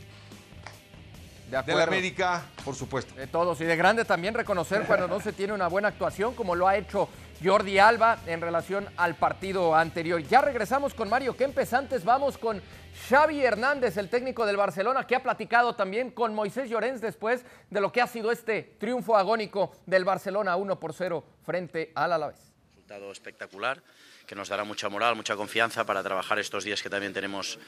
de, 1.51 1.75
la 1.75 1.83
América, 1.85 2.43
por 2.65 2.75
supuesto. 2.75 3.15
De 3.15 3.27
todos 3.27 3.61
y 3.61 3.65
de 3.65 3.77
grande 3.77 4.05
también 4.05 4.35
reconocer 4.35 4.83
cuando 4.83 5.09
no 5.09 5.21
se 5.21 5.33
tiene 5.33 5.53
una 5.53 5.69
buena 5.69 5.89
actuación, 5.89 6.35
como 6.35 6.55
lo 6.55 6.69
ha 6.69 6.77
hecho 6.77 7.09
Jordi 7.43 7.79
Alba 7.79 8.19
en 8.27 8.41
relación 8.41 8.89
al 8.97 9.15
partido 9.15 9.75
anterior. 9.75 10.21
Ya 10.23 10.41
regresamos 10.41 10.93
con 10.95 11.09
Mario 11.09 11.37
Kempes. 11.37 11.73
Antes 11.73 12.05
vamos 12.05 12.37
con 12.37 12.61
Xavi 13.09 13.41
Hernández, 13.45 13.97
el 13.97 14.09
técnico 14.09 14.45
del 14.45 14.57
Barcelona, 14.57 15.07
que 15.07 15.15
ha 15.15 15.23
platicado 15.23 15.77
también 15.77 16.11
con 16.11 16.35
Moisés 16.35 16.69
Llorens 16.69 17.01
después 17.01 17.45
de 17.71 17.81
lo 17.81 17.93
que 17.93 18.01
ha 18.01 18.07
sido 18.07 18.33
este 18.33 18.75
triunfo 18.79 19.17
agónico 19.17 19.73
del 19.87 20.05
Barcelona 20.05 20.57
1 20.57 20.81
por 20.81 20.93
0 20.93 21.25
frente 21.45 21.93
al 21.95 22.13
Alavés. 22.13 22.53
Resultado 22.71 23.13
espectacular 23.13 23.83
que 24.27 24.35
nos 24.35 24.49
dará 24.51 24.63
mucha 24.65 24.91
moral, 24.91 25.17
mucha 25.17 25.37
confianza 25.37 25.87
para 25.87 26.03
trabajar 26.03 26.39
estos 26.39 26.63
días 26.63 26.83
que 26.83 26.91
también 26.91 27.15
tenemos 27.15 27.59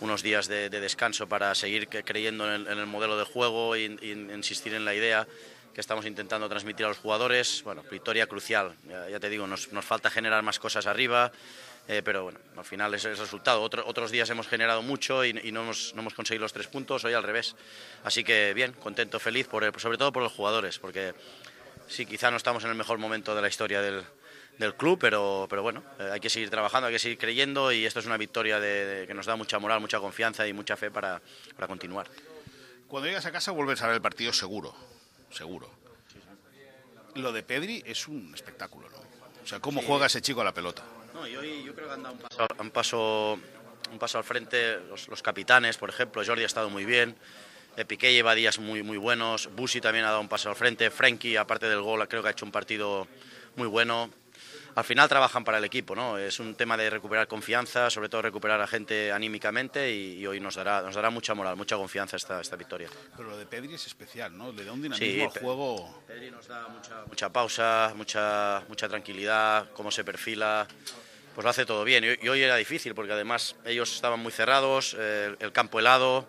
unos 0.00 0.22
días 0.22 0.48
de, 0.48 0.68
descanso 0.68 1.28
para 1.28 1.54
seguir 1.54 1.88
creyendo 1.88 2.52
en 2.52 2.66
el, 2.66 2.86
modelo 2.86 3.16
de 3.16 3.24
juego 3.24 3.76
e 3.76 3.84
insistir 3.84 4.74
en 4.74 4.84
la 4.84 4.94
idea 4.94 5.28
que 5.74 5.80
estamos 5.80 6.06
intentando 6.06 6.48
transmitir 6.48 6.86
a 6.86 6.88
los 6.88 6.98
jugadores. 6.98 7.62
Bueno, 7.64 7.82
victoria 7.90 8.26
crucial, 8.26 8.74
ya, 9.10 9.20
te 9.20 9.28
digo, 9.28 9.46
nos, 9.46 9.68
falta 9.82 10.10
generar 10.10 10.42
más 10.42 10.58
cosas 10.58 10.86
arriba, 10.86 11.30
eh, 11.86 12.02
pero 12.04 12.24
bueno, 12.24 12.38
al 12.56 12.64
final 12.64 12.94
es 12.94 13.04
el 13.04 13.16
resultado. 13.16 13.62
otros 13.62 14.10
días 14.10 14.28
hemos 14.30 14.48
generado 14.48 14.82
mucho 14.82 15.24
y, 15.24 15.32
no, 15.32 15.62
hemos, 15.62 15.94
no, 15.94 16.00
hemos, 16.00 16.14
conseguido 16.14 16.42
los 16.42 16.52
tres 16.52 16.66
puntos, 16.66 17.04
hoy 17.04 17.14
al 17.14 17.22
revés. 17.22 17.54
Así 18.04 18.24
que 18.24 18.52
bien, 18.54 18.72
contento, 18.72 19.18
feliz, 19.20 19.46
por 19.46 19.80
sobre 19.80 19.98
todo 19.98 20.12
por 20.12 20.22
los 20.22 20.32
jugadores, 20.32 20.78
porque 20.78 21.14
sí, 21.86 22.06
quizá 22.06 22.30
no 22.30 22.36
estamos 22.36 22.64
en 22.64 22.70
el 22.70 22.76
mejor 22.76 22.98
momento 22.98 23.34
de 23.34 23.42
la 23.42 23.48
historia 23.48 23.80
del, 23.80 24.04
del 24.58 24.74
club, 24.74 24.98
pero, 25.00 25.46
pero 25.48 25.62
bueno, 25.62 25.82
eh, 25.98 26.10
hay 26.12 26.20
que 26.20 26.28
seguir 26.28 26.50
trabajando, 26.50 26.88
hay 26.88 26.94
que 26.94 26.98
seguir 26.98 27.18
creyendo 27.18 27.72
y 27.72 27.86
esto 27.86 28.00
es 28.00 28.06
una 28.06 28.16
victoria 28.16 28.60
de, 28.60 29.04
que 29.06 29.14
nos 29.14 29.26
da 29.26 29.36
mucha 29.36 29.58
moral, 29.58 29.80
mucha 29.80 30.00
confianza 30.00 30.46
y 30.46 30.52
mucha 30.52 30.76
fe 30.76 30.90
para, 30.90 31.22
para 31.54 31.68
continuar. 31.68 32.08
Cuando 32.88 33.06
llegas 33.06 33.26
a 33.26 33.32
casa 33.32 33.52
vuelves 33.52 33.80
a 33.82 33.86
ver 33.86 33.96
el 33.96 34.02
partido 34.02 34.32
seguro 34.32 34.74
seguro. 35.30 35.70
Lo 37.14 37.32
de 37.32 37.42
Pedri 37.42 37.82
es 37.86 38.06
un 38.08 38.34
espectáculo, 38.34 38.88
¿no? 38.90 38.98
O 39.42 39.46
sea, 39.46 39.60
cómo 39.60 39.82
juega 39.82 40.06
ese 40.06 40.20
chico 40.20 40.40
a 40.40 40.44
la 40.44 40.52
pelota. 40.52 40.84
No, 41.14 41.26
yo, 41.26 41.42
yo 41.42 41.74
creo 41.74 41.88
que 41.88 41.94
han 41.94 42.02
dado 42.02 42.14
un 42.14 42.70
paso, 42.70 43.38
un 43.90 43.98
paso, 43.98 44.18
al 44.18 44.24
frente 44.24 44.78
los, 44.88 45.22
capitanes, 45.22 45.78
por 45.78 45.88
ejemplo. 45.88 46.22
Jordi 46.24 46.42
ha 46.42 46.46
estado 46.46 46.70
muy 46.70 46.84
bien. 46.84 47.16
Eh, 47.76 47.84
Piqué 47.84 48.12
lleva 48.12 48.34
días 48.34 48.58
muy, 48.58 48.82
muy 48.82 48.98
buenos. 48.98 49.48
Busi 49.54 49.80
también 49.80 50.04
ha 50.04 50.08
dado 50.08 50.20
un 50.20 50.28
paso 50.28 50.50
al 50.50 50.56
frente. 50.56 50.90
Frenkie, 50.90 51.36
aparte 51.36 51.68
del 51.68 51.80
gol, 51.80 52.06
creo 52.08 52.22
que 52.22 52.28
ha 52.28 52.32
hecho 52.32 52.44
un 52.44 52.52
partido 52.52 53.08
muy 53.56 53.66
bueno 53.66 54.10
al 54.78 54.84
final 54.84 55.08
trabajan 55.08 55.42
para 55.42 55.58
el 55.58 55.64
equipo, 55.64 55.96
¿no? 55.96 56.16
Es 56.18 56.38
un 56.38 56.54
tema 56.54 56.76
de 56.76 56.88
recuperar 56.88 57.26
confianza, 57.26 57.90
sobre 57.90 58.08
todo 58.08 58.22
recuperar 58.22 58.60
a 58.60 58.66
gente 58.68 59.10
anímicamente 59.10 59.92
y, 59.92 60.24
hoy 60.24 60.38
nos 60.38 60.54
dará, 60.54 60.82
nos 60.82 60.94
dará 60.94 61.10
mucha 61.10 61.34
moral, 61.34 61.56
mucha 61.56 61.76
confianza 61.76 62.16
esta, 62.16 62.40
esta 62.40 62.54
victoria. 62.54 62.88
Pero 63.16 63.30
lo 63.30 63.36
de 63.36 63.44
Pedri 63.44 63.74
es 63.74 63.86
especial, 63.88 64.38
¿no? 64.38 64.52
Le 64.52 64.64
da 64.64 64.72
un 64.72 64.80
dinamismo 64.80 65.24
al 65.24 65.40
juego. 65.40 66.04
Pedri 66.06 66.30
nos 66.30 66.46
da 66.46 66.68
mucha, 66.68 67.04
mucha 67.06 67.28
pausa, 67.32 67.92
mucha, 67.96 68.62
mucha 68.68 68.88
tranquilidad, 68.88 69.68
cómo 69.72 69.90
se 69.90 70.04
perfila 70.04 70.66
pues 71.34 71.44
lo 71.44 71.50
hace 71.50 71.66
todo 71.66 71.82
bien. 71.82 72.04
Y, 72.04 72.28
hoy 72.28 72.42
era 72.42 72.56
difícil 72.56 72.94
porque 72.94 73.12
además 73.12 73.56
ellos 73.64 73.92
estaban 73.94 74.20
muy 74.20 74.30
cerrados, 74.30 74.96
eh, 74.96 75.34
el 75.40 75.50
campo 75.52 75.80
helado. 75.80 76.28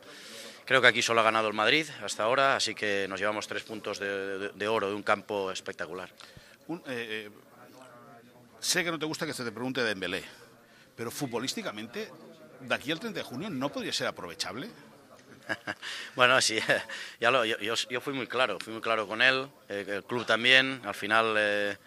Creo 0.65 0.81
que 0.81 0.87
aquí 0.87 1.03
solo 1.03 1.21
ha 1.21 1.23
ganado 1.23 1.47
el 1.47 1.53
Madrid 1.53 1.87
hasta 2.03 2.23
ahora, 2.23 2.55
así 2.55 2.73
que 2.73 3.07
nos 3.09 3.19
llevamos 3.19 3.47
tres 3.47 3.63
puntos 3.63 3.99
de, 3.99 4.67
oro 4.67 4.87
de 4.87 4.93
un 4.95 5.03
campo 5.03 5.51
espectacular. 5.51 6.09
Un, 6.67 6.77
eh, 6.87 7.27
eh, 7.27 7.29
Sé 8.59 8.83
que 8.83 8.91
no 8.91 8.99
te 8.99 9.05
gusta 9.05 9.25
que 9.25 9.33
se 9.33 9.43
te 9.43 9.51
pregunte 9.51 9.81
de 9.81 9.87
Dembélé, 9.87 10.23
pero 10.95 11.09
futbolísticamente, 11.11 12.11
de 12.59 12.75
aquí 12.75 12.91
al 12.91 12.99
30 12.99 13.19
de 13.19 13.23
junio, 13.23 13.49
¿no 13.49 13.71
podría 13.71 13.93
ser 13.93 14.07
aprovechable? 14.07 14.69
bueno, 16.15 16.39
sí, 16.41 16.59
ya 17.19 17.31
lo, 17.31 17.45
yo, 17.45 17.57
yo, 17.57 18.01
fui 18.01 18.13
muy 18.13 18.27
claro, 18.27 18.57
fui 18.59 18.73
muy 18.73 18.81
claro 18.81 19.07
con 19.07 19.21
él, 19.21 19.47
eh, 19.69 19.85
el 19.87 20.03
club 20.03 20.25
también, 20.25 20.81
al 20.83 20.93
final 20.93 21.35
eh, 21.37 21.77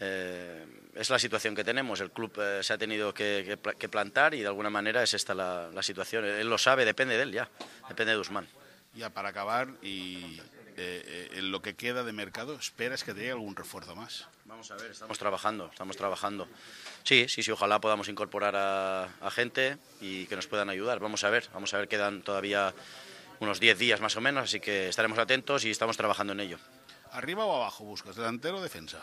eh, 0.00 0.66
es 0.94 1.08
la 1.08 1.18
situación 1.18 1.54
que 1.54 1.64
tenemos, 1.64 2.00
el 2.00 2.10
club 2.10 2.38
se 2.60 2.72
ha 2.72 2.78
tenido 2.78 3.14
que, 3.14 3.58
plantar 3.90 4.34
y 4.34 4.40
de 4.40 4.46
alguna 4.46 4.68
manera 4.68 5.02
es 5.02 5.14
esta 5.14 5.34
la, 5.34 5.70
la, 5.72 5.82
situación, 5.82 6.26
él 6.26 6.48
lo 6.48 6.58
sabe, 6.58 6.84
depende 6.84 7.16
de 7.16 7.22
él 7.22 7.32
ya, 7.32 7.48
depende 7.88 8.12
de 8.12 8.18
Usman. 8.18 8.46
Ya 8.94 9.08
para 9.08 9.30
acabar, 9.30 9.68
y 9.80 10.38
en 10.76 11.50
lo 11.50 11.62
que 11.62 11.74
queda 11.74 12.04
de 12.04 12.12
mercado, 12.12 12.54
¿esperas 12.54 13.04
que 13.04 13.12
te 13.12 13.20
llegue 13.20 13.32
algún 13.32 13.56
refuerzo 13.56 13.94
más? 13.94 14.26
Vamos 14.44 14.70
a 14.70 14.76
ver, 14.76 14.90
estamos 14.90 15.18
trabajando, 15.18 15.68
estamos 15.72 15.96
trabajando. 15.96 16.48
Sí, 17.04 17.26
sí, 17.28 17.42
sí, 17.42 17.50
ojalá 17.50 17.80
podamos 17.80 18.08
incorporar 18.08 18.54
a, 18.56 19.30
gente 19.30 19.78
y 20.00 20.26
que 20.26 20.36
nos 20.36 20.46
puedan 20.46 20.68
ayudar. 20.68 21.00
Vamos 21.00 21.24
a 21.24 21.30
ver, 21.30 21.48
vamos 21.52 21.72
a 21.74 21.78
ver, 21.78 21.88
quedan 21.88 22.22
todavía 22.22 22.74
unos 23.40 23.60
10 23.60 23.78
días 23.78 24.00
más 24.00 24.16
o 24.16 24.20
menos, 24.20 24.44
así 24.44 24.60
que 24.60 24.88
estaremos 24.88 25.18
atentos 25.18 25.64
y 25.64 25.70
estamos 25.70 25.96
trabajando 25.96 26.32
en 26.32 26.40
ello. 26.40 26.58
¿Arriba 27.12 27.44
o 27.44 27.56
abajo 27.56 27.84
buscas? 27.84 28.16
¿Delantero 28.16 28.58
o 28.58 28.62
defensa? 28.62 29.00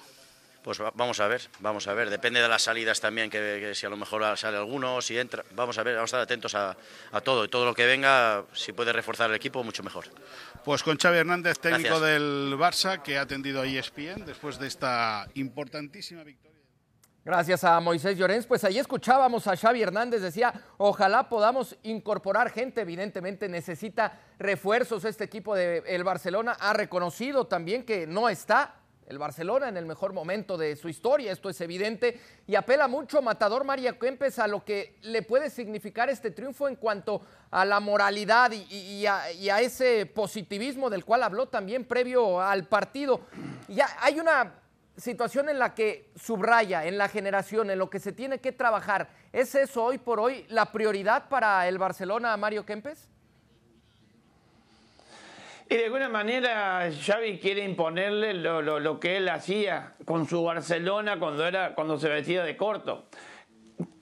Pues 0.63 0.79
vamos 0.93 1.19
a 1.21 1.27
ver, 1.27 1.41
vamos 1.59 1.87
a 1.87 1.93
ver. 1.93 2.09
Depende 2.09 2.41
de 2.41 2.47
las 2.47 2.63
salidas 2.63 2.99
también, 2.99 3.29
que, 3.29 3.73
si 3.73 3.85
a 3.85 3.89
lo 3.89 3.95
mejor 3.95 4.37
sale 4.37 4.57
alguno, 4.57 5.01
si 5.01 5.17
entra. 5.17 5.43
Vamos 5.55 5.77
a 5.77 5.83
ver, 5.83 5.95
vamos 5.95 6.13
a 6.13 6.17
estar 6.17 6.21
atentos 6.21 6.53
a, 6.53 6.75
todo. 7.23 7.45
Y 7.45 7.47
todo 7.47 7.65
lo 7.65 7.73
que 7.73 7.85
venga, 7.85 8.43
si 8.53 8.73
puede 8.73 8.91
reforzar 8.91 9.29
el 9.29 9.35
equipo, 9.35 9.63
mucho 9.63 9.83
mejor. 9.83 10.05
Pues 10.65 10.83
con 10.83 10.97
Xavi 10.97 11.17
Hernández, 11.17 11.59
técnico 11.59 11.99
del 12.01 12.55
Barça, 12.57 13.01
que 13.01 13.17
ha 13.17 13.21
atendido 13.21 13.61
a 13.61 13.65
ESPN 13.65 14.25
después 14.25 14.59
de 14.59 14.67
esta 14.67 15.27
importantísima 15.35 16.23
victoria. 16.23 16.49
Gracias 17.23 17.63
a 17.63 17.79
Moisés 17.79 18.17
Llorens. 18.17 18.45
Pues 18.45 18.63
ahí 18.63 18.79
escuchábamos 18.79 19.45
a 19.47 19.55
Xavi 19.55 19.81
Hernández, 19.81 20.21
decía, 20.21 20.53
ojalá 20.77 21.29
podamos 21.29 21.77
incorporar 21.83 22.49
gente, 22.49 22.81
evidentemente 22.81 23.47
necesita 23.47 24.19
refuerzos 24.39 25.05
este 25.05 25.25
equipo 25.25 25.55
del 25.55 26.03
Barcelona. 26.03 26.57
Ha 26.59 26.73
reconocido 26.73 27.45
también 27.45 27.85
que 27.85 28.07
no 28.07 28.29
está 28.29 28.78
el 29.09 29.17
Barcelona 29.17 29.67
en 29.67 29.75
el 29.75 29.87
mejor 29.87 30.13
momento 30.13 30.55
de 30.55 30.75
su 30.75 30.87
historia, 30.87 31.31
esto 31.31 31.49
es 31.49 31.59
evidente, 31.61 32.21
y 32.45 32.55
apela 32.55 32.87
mucho 32.87 33.21
Matador 33.23 33.63
María 33.63 33.97
Kempes 33.97 34.37
a 34.37 34.47
lo 34.47 34.63
que 34.63 34.95
le 35.01 35.23
puede 35.23 35.49
significar 35.49 36.09
este 36.09 36.29
triunfo 36.29 36.67
en 36.67 36.75
cuanto 36.75 37.23
a 37.49 37.65
la 37.65 37.79
moralidad 37.79 38.51
y, 38.51 39.05
a, 39.07 39.59
ese 39.59 40.05
positivismo 40.05 40.91
del 40.91 41.03
cual 41.03 41.23
habló 41.23 41.47
también 41.47 41.85
previo 41.85 42.39
al 42.39 42.67
partido. 42.67 43.21
Ya 43.67 43.87
hay 43.99 44.19
una 44.19 44.53
situación 44.95 45.49
en 45.49 45.57
la 45.57 45.73
que 45.73 46.11
subraya, 46.15 46.85
en 46.85 46.99
la 46.99 47.07
generación, 47.07 47.71
en 47.71 47.79
lo 47.79 47.89
que 47.89 47.99
se 47.99 48.11
tiene 48.11 48.39
que 48.39 48.51
trabajar. 48.51 49.09
¿Es 49.33 49.55
eso 49.55 49.85
hoy 49.85 49.97
por 49.97 50.19
hoy 50.19 50.45
la 50.49 50.71
prioridad 50.71 51.29
para 51.29 51.67
el 51.67 51.79
Barcelona, 51.79 52.37
Mario 52.37 52.63
Kempes? 52.63 53.08
Y 55.71 55.77
de 55.77 55.85
alguna 55.85 56.09
manera 56.09 56.89
Xavi 56.91 57.37
quiere 57.37 57.63
imponerle 57.63 58.33
lo, 58.33 58.99
que 58.99 59.17
él 59.17 59.29
hacía 59.29 59.93
con 60.03 60.27
su 60.27 60.43
Barcelona 60.43 61.19
cuando, 61.19 61.45
era, 61.45 61.75
cuando 61.75 61.99
se 61.99 62.09
vestía 62.09 62.43
de 62.43 62.57
corto. 62.57 63.05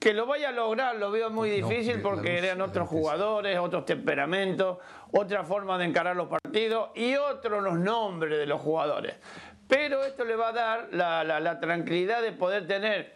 Que 0.00 0.14
lo 0.14 0.24
vaya 0.24 0.48
a 0.48 0.52
lograr 0.52 0.96
lo 0.96 1.10
veo 1.10 1.28
muy 1.28 1.50
difícil 1.50 2.00
porque 2.00 2.38
eran 2.38 2.62
otros 2.62 2.88
jugadores, 2.88 3.58
otros 3.58 3.84
temperamentos, 3.84 4.78
otra 5.12 5.44
forma 5.44 5.76
de 5.76 5.84
encarar 5.84 6.16
los 6.16 6.28
partidos 6.28 6.88
y 6.94 7.16
otros 7.16 7.62
los 7.62 7.78
nombres 7.78 8.38
de 8.38 8.46
los 8.46 8.62
jugadores. 8.62 9.16
Pero 9.68 10.02
esto 10.04 10.24
le 10.24 10.36
va 10.36 10.48
a 10.48 10.52
dar 10.52 10.88
la, 10.92 11.22
la 11.22 11.60
tranquilidad 11.60 12.22
de 12.22 12.32
poder 12.32 12.66
tener 12.66 13.14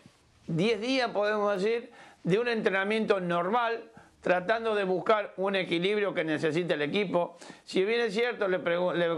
10 0.49 0.79
días, 0.79 1.11
podemos 1.11 1.63
decir, 1.63 1.91
de 2.23 2.39
un 2.39 2.49
entrenamiento 2.49 3.19
normal 3.19 3.83
tratando 4.23 4.75
de 4.75 4.85
buscar 4.85 5.35
un 5.37 5.57
equilibrio 5.57 6.15
que 6.15 6.25
necesita 6.25 6.75
el 6.75 6.83
equipo. 6.83 7.37
Si 7.65 7.85
bien 7.85 8.01
es 8.01 8.15
cierto, 8.15 8.49
le 8.49 8.59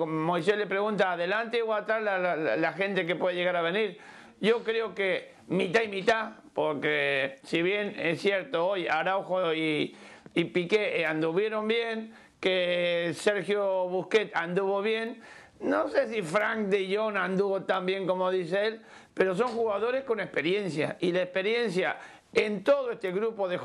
Moisés 0.06 0.56
le 0.56 0.66
pregunta 0.66 1.12
adelante 1.12 1.62
o 1.62 1.72
atrás 1.72 2.02
la, 2.02 2.72
gente 2.72 3.06
que 3.06 3.14
puede 3.14 3.36
llegar 3.36 3.54
a 3.54 3.62
venir. 3.62 3.98
Yo 4.40 4.64
creo 4.64 4.94
que 4.94 5.34
mitad 5.46 5.82
y 5.82 5.88
mitad, 5.88 6.32
porque 6.54 7.36
si 7.44 7.62
bien 7.62 7.94
es 7.98 8.20
cierto, 8.20 8.66
hoy 8.66 8.88
Araujo 8.88 9.54
y, 9.54 9.94
y 10.34 10.44
Piqué 10.44 11.00
eh, 11.00 11.06
anduvieron 11.06 11.68
bien, 11.68 12.14
que 12.40 13.12
Sergio 13.14 13.88
Busquets 13.88 14.34
anduvo 14.34 14.82
bien, 14.82 15.22
no 15.60 15.88
sé 15.88 16.08
si 16.08 16.22
Frank 16.22 16.66
de 16.66 16.94
Jong 16.94 17.16
anduvo 17.16 17.62
tan 17.62 17.86
bien 17.86 18.06
como 18.06 18.30
dice 18.30 18.66
él, 18.66 18.80
pero 19.14 19.34
son 19.34 19.48
jugadores 19.48 20.04
con 20.04 20.20
experiencia 20.20 20.96
y 21.00 21.12
la 21.12 21.22
experiencia 21.22 21.96
en 22.34 22.64
todo 22.64 22.90
este 22.90 23.12
grupo 23.12 23.48
de, 23.48 23.58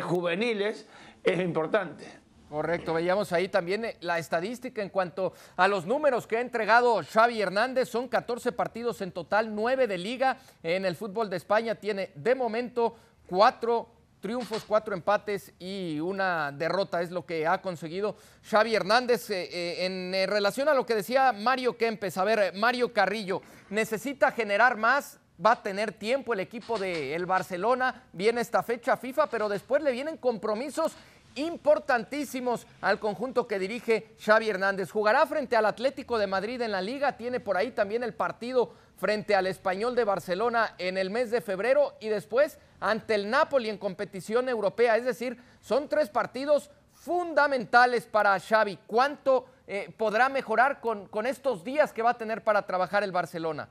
juveniles 0.00 0.86
es 1.22 1.40
importante. 1.40 2.06
Correcto, 2.48 2.94
veíamos 2.94 3.30
ahí 3.32 3.48
también 3.48 3.84
eh, 3.84 3.96
la 4.00 4.18
estadística 4.18 4.82
en 4.82 4.88
cuanto 4.88 5.34
a 5.56 5.68
los 5.68 5.84
números 5.84 6.26
que 6.26 6.38
ha 6.38 6.40
entregado 6.40 7.02
Xavi 7.04 7.42
Hernández. 7.42 7.90
Son 7.90 8.08
14 8.08 8.52
partidos 8.52 9.02
en 9.02 9.12
total, 9.12 9.54
9 9.54 9.86
de 9.86 9.98
liga 9.98 10.38
en 10.62 10.86
el 10.86 10.96
fútbol 10.96 11.28
de 11.28 11.36
España. 11.36 11.74
Tiene 11.74 12.10
de 12.14 12.34
momento 12.34 12.96
4 13.26 13.86
triunfos, 14.20 14.64
4 14.66 14.94
empates 14.94 15.52
y 15.58 16.00
una 16.00 16.50
derrota 16.50 17.02
es 17.02 17.10
lo 17.10 17.26
que 17.26 17.46
ha 17.46 17.60
conseguido 17.60 18.16
Xavi 18.48 18.74
Hernández. 18.74 19.28
Eh, 19.28 19.48
eh, 19.52 19.84
en 19.84 20.30
relación 20.30 20.70
a 20.70 20.74
lo 20.74 20.86
que 20.86 20.94
decía 20.94 21.32
Mario 21.32 21.76
Kempes, 21.76 22.16
a 22.16 22.24
ver, 22.24 22.54
Mario 22.54 22.94
Carrillo, 22.94 23.42
necesita 23.68 24.32
generar 24.32 24.78
más 24.78 25.20
va 25.44 25.52
a 25.52 25.62
tener 25.62 25.92
tiempo 25.92 26.32
el 26.32 26.40
equipo 26.40 26.78
del 26.78 27.12
el 27.12 27.26
Barcelona, 27.26 28.04
viene 28.12 28.40
esta 28.40 28.62
fecha 28.62 28.96
FIFA, 28.96 29.28
pero 29.28 29.48
después 29.48 29.82
le 29.82 29.92
vienen 29.92 30.16
compromisos 30.16 30.96
importantísimos 31.34 32.66
al 32.80 32.98
conjunto 32.98 33.46
que 33.46 33.58
dirige 33.58 34.14
Xavi 34.20 34.48
Hernández. 34.48 34.90
Jugará 34.90 35.26
frente 35.26 35.56
al 35.56 35.66
Atlético 35.66 36.18
de 36.18 36.26
Madrid 36.26 36.60
en 36.60 36.72
la 36.72 36.82
liga, 36.82 37.16
tiene 37.16 37.40
por 37.40 37.56
ahí 37.56 37.70
también 37.70 38.02
el 38.02 38.14
partido 38.14 38.72
frente 38.96 39.36
al 39.36 39.46
Español 39.46 39.94
de 39.94 40.04
Barcelona 40.04 40.74
en 40.78 40.98
el 40.98 41.10
mes 41.10 41.30
de 41.30 41.40
febrero 41.40 41.94
y 42.00 42.08
después 42.08 42.58
ante 42.80 43.14
el 43.14 43.30
Napoli 43.30 43.68
en 43.68 43.78
competición 43.78 44.48
europea. 44.48 44.96
Es 44.96 45.04
decir, 45.04 45.40
son 45.60 45.88
tres 45.88 46.08
partidos 46.08 46.70
fundamentales 46.94 48.06
para 48.06 48.38
Xavi. 48.40 48.78
¿Cuánto 48.86 49.46
eh, 49.68 49.94
podrá 49.96 50.28
mejorar 50.28 50.80
con, 50.80 51.06
con 51.06 51.26
estos 51.26 51.62
días 51.62 51.92
que 51.92 52.02
va 52.02 52.10
a 52.10 52.18
tener 52.18 52.42
para 52.42 52.66
trabajar 52.66 53.04
el 53.04 53.12
Barcelona? 53.12 53.68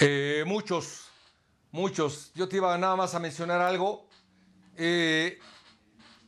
Eh, 0.00 0.44
muchos, 0.46 1.08
muchos. 1.70 2.32
Yo 2.34 2.48
te 2.48 2.56
iba 2.56 2.76
nada 2.78 2.96
más 2.96 3.14
a 3.14 3.18
mencionar 3.20 3.60
algo. 3.60 4.08
Eh, 4.76 5.38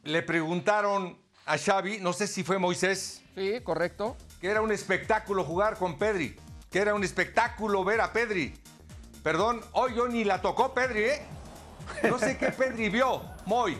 le 0.04 0.22
preguntaron 0.22 1.18
a 1.46 1.58
Xavi, 1.58 1.98
no 1.98 2.12
sé 2.12 2.26
si 2.26 2.44
fue 2.44 2.58
Moisés. 2.58 3.22
Sí, 3.34 3.60
correcto. 3.62 4.16
Que 4.40 4.48
era 4.48 4.60
un 4.62 4.70
espectáculo 4.70 5.44
jugar 5.44 5.78
con 5.78 5.98
Pedri. 5.98 6.36
Que 6.70 6.78
era 6.78 6.94
un 6.94 7.02
espectáculo 7.02 7.84
ver 7.84 8.00
a 8.00 8.12
Pedri. 8.12 8.54
Perdón, 9.22 9.60
hoy 9.72 9.94
yo 9.96 10.06
ni 10.06 10.22
la 10.24 10.40
tocó 10.40 10.72
Pedri, 10.72 11.04
¿eh? 11.04 11.22
No 12.04 12.18
sé 12.18 12.38
qué 12.38 12.50
Pedri 12.50 12.88
vio, 12.88 13.22
Moy. 13.46 13.76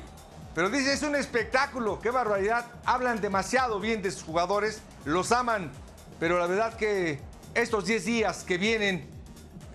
Pero 0.55 0.71
dice, 0.71 0.93
es 0.95 1.03
un 1.03 1.15
espectáculo, 1.15 2.01
qué 2.01 2.11
barbaridad. 2.11 2.67
Hablan 2.85 3.21
demasiado 3.21 3.79
bien 3.79 4.03
de 4.03 4.11
sus 4.11 4.25
jugadores, 4.25 4.81
los 5.05 5.31
aman. 5.31 5.71
Pero 6.19 6.39
la 6.39 6.47
verdad 6.47 6.77
que 6.77 7.21
estos 7.55 7.85
10 7.85 8.05
días 8.05 8.43
que 8.43 8.57
vienen 8.57 9.16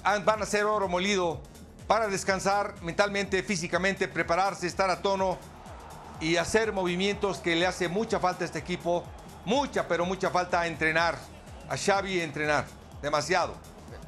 van 0.04 0.42
a 0.42 0.46
ser 0.46 0.66
oro 0.66 0.88
molido 0.88 1.42
para 1.88 2.08
descansar 2.08 2.74
mentalmente, 2.82 3.44
físicamente, 3.44 4.08
prepararse, 4.08 4.68
estar 4.68 4.90
a 4.90 5.02
tono 5.02 5.38
y 6.20 6.38
hacer 6.38 6.72
movimientos 6.72 7.40
que 7.40 7.56
le 7.56 7.66
hace 7.66 7.88
mucha 7.88 8.20
falta 8.20 8.44
a 8.44 8.46
este 8.46 8.60
equipo, 8.60 9.04
mucha, 9.46 9.88
pero 9.88 10.06
mucha 10.06 10.30
falta 10.30 10.62
a 10.62 10.68
entrenar, 10.68 11.18
a 11.68 11.76
Xavi 11.76 12.22
entrenar, 12.22 12.66
demasiado. 13.02 13.56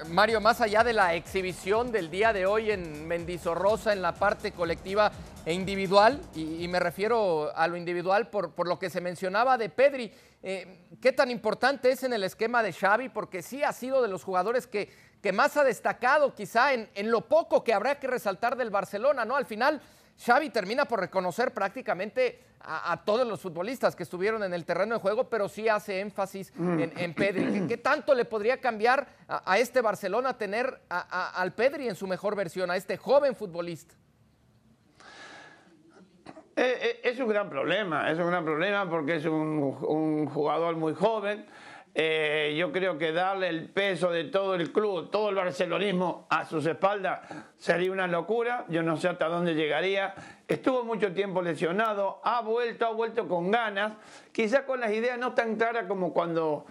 Mario, 0.09 0.41
más 0.41 0.61
allá 0.61 0.83
de 0.83 0.93
la 0.93 1.13
exhibición 1.15 1.91
del 1.91 2.09
día 2.09 2.33
de 2.33 2.45
hoy 2.45 2.71
en 2.71 3.07
Mendizorrosa, 3.07 3.93
en 3.93 4.01
la 4.01 4.13
parte 4.13 4.51
colectiva 4.51 5.11
e 5.45 5.53
individual, 5.53 6.21
y, 6.35 6.67
me 6.67 6.79
refiero 6.79 7.51
a 7.55 7.67
lo 7.67 7.77
individual 7.77 8.29
por, 8.29 8.51
por, 8.51 8.67
lo 8.67 8.79
que 8.79 8.89
se 8.89 9.01
mencionaba 9.01 9.57
de 9.57 9.69
Pedri, 9.69 10.11
eh, 10.41 10.87
¿qué 11.01 11.11
tan 11.11 11.31
importante 11.31 11.91
es 11.91 12.03
en 12.03 12.13
el 12.13 12.23
esquema 12.23 12.63
de 12.63 12.73
Xavi? 12.73 13.09
Porque 13.09 13.41
sí 13.41 13.63
ha 13.63 13.71
sido 13.71 14.01
de 14.01 14.07
los 14.07 14.23
jugadores 14.23 14.67
que 14.67 14.89
que 15.23 15.31
más 15.31 15.55
ha 15.55 15.63
destacado 15.63 16.35
quizá 16.35 16.73
en, 16.73 16.89
lo 17.09 17.21
poco 17.21 17.63
que 17.63 17.73
habrá 17.73 17.97
que 17.97 18.07
resaltar 18.07 18.57
del 18.57 18.69
Barcelona, 18.69 19.23
¿no? 19.23 19.37
Al 19.37 19.45
final, 19.45 19.81
Xavi 20.17 20.49
termina 20.49 20.85
por 20.85 20.99
reconocer 20.99 21.53
prácticamente 21.53 22.43
a, 22.65 23.01
todos 23.03 23.27
los 23.27 23.41
futbolistas 23.41 23.95
que 23.95 24.03
estuvieron 24.03 24.43
en 24.43 24.53
el 24.53 24.63
terreno 24.63 24.95
de 24.95 25.01
juego, 25.01 25.29
pero 25.29 25.49
sí 25.49 25.67
hace 25.67 25.99
énfasis 25.99 26.53
en, 26.57 27.13
Pedri. 27.13 27.67
¿Qué, 27.67 27.77
tanto 27.77 28.15
le 28.15 28.23
podría 28.23 28.61
cambiar 28.61 29.05
a, 29.27 29.57
este 29.57 29.81
Barcelona 29.81 30.37
tener 30.37 30.81
al 30.89 31.53
Pedri 31.53 31.89
en 31.89 31.95
su 31.95 32.07
mejor 32.07 32.35
versión, 32.35 32.71
a 32.71 32.77
este 32.77 32.95
joven 32.95 33.35
futbolista? 33.35 33.95
Eh, 36.55 36.77
eh, 36.81 37.01
es 37.03 37.19
un 37.19 37.27
gran 37.27 37.49
problema, 37.49 38.09
es 38.11 38.19
un 38.19 38.27
gran 38.27 38.45
problema 38.45 38.87
porque 38.87 39.15
es 39.15 39.25
un, 39.25 39.75
un 39.87 40.27
jugador 40.27 40.75
muy 40.75 40.93
joven 40.93 41.45
Eh, 41.95 42.55
yo 42.57 42.71
creo 42.71 42.97
que 42.97 43.11
darle 43.11 43.49
el 43.49 43.69
peso 43.69 44.09
de 44.09 44.23
todo 44.23 44.55
el 44.55 44.71
club, 44.71 45.11
todo 45.11 45.29
el 45.29 45.35
barcelonismo 45.35 46.25
a 46.29 46.43
sus 46.45 46.65
espaldas 46.65 47.19
sería 47.57 47.91
una 47.91 48.07
locura. 48.07 48.65
Yo 48.69 48.81
no 48.81 48.97
sé 48.97 49.09
hasta 49.09 49.27
dónde 49.27 49.53
llegaría. 49.53 50.15
Estuvo 50.47 50.83
mucho 50.83 51.13
tiempo 51.13 51.41
lesionado, 51.41 52.19
ha 52.23 52.41
vuelto, 52.41 52.87
ha 52.87 52.91
vuelto 52.91 53.27
con 53.27 53.51
ganas, 53.51 53.93
quizás 54.31 54.63
con 54.63 54.79
las 54.79 54.91
ideas 54.91 55.19
no 55.19 55.33
tan 55.33 55.55
claras 55.55 55.85
como 55.85 56.13
cuando 56.13 56.65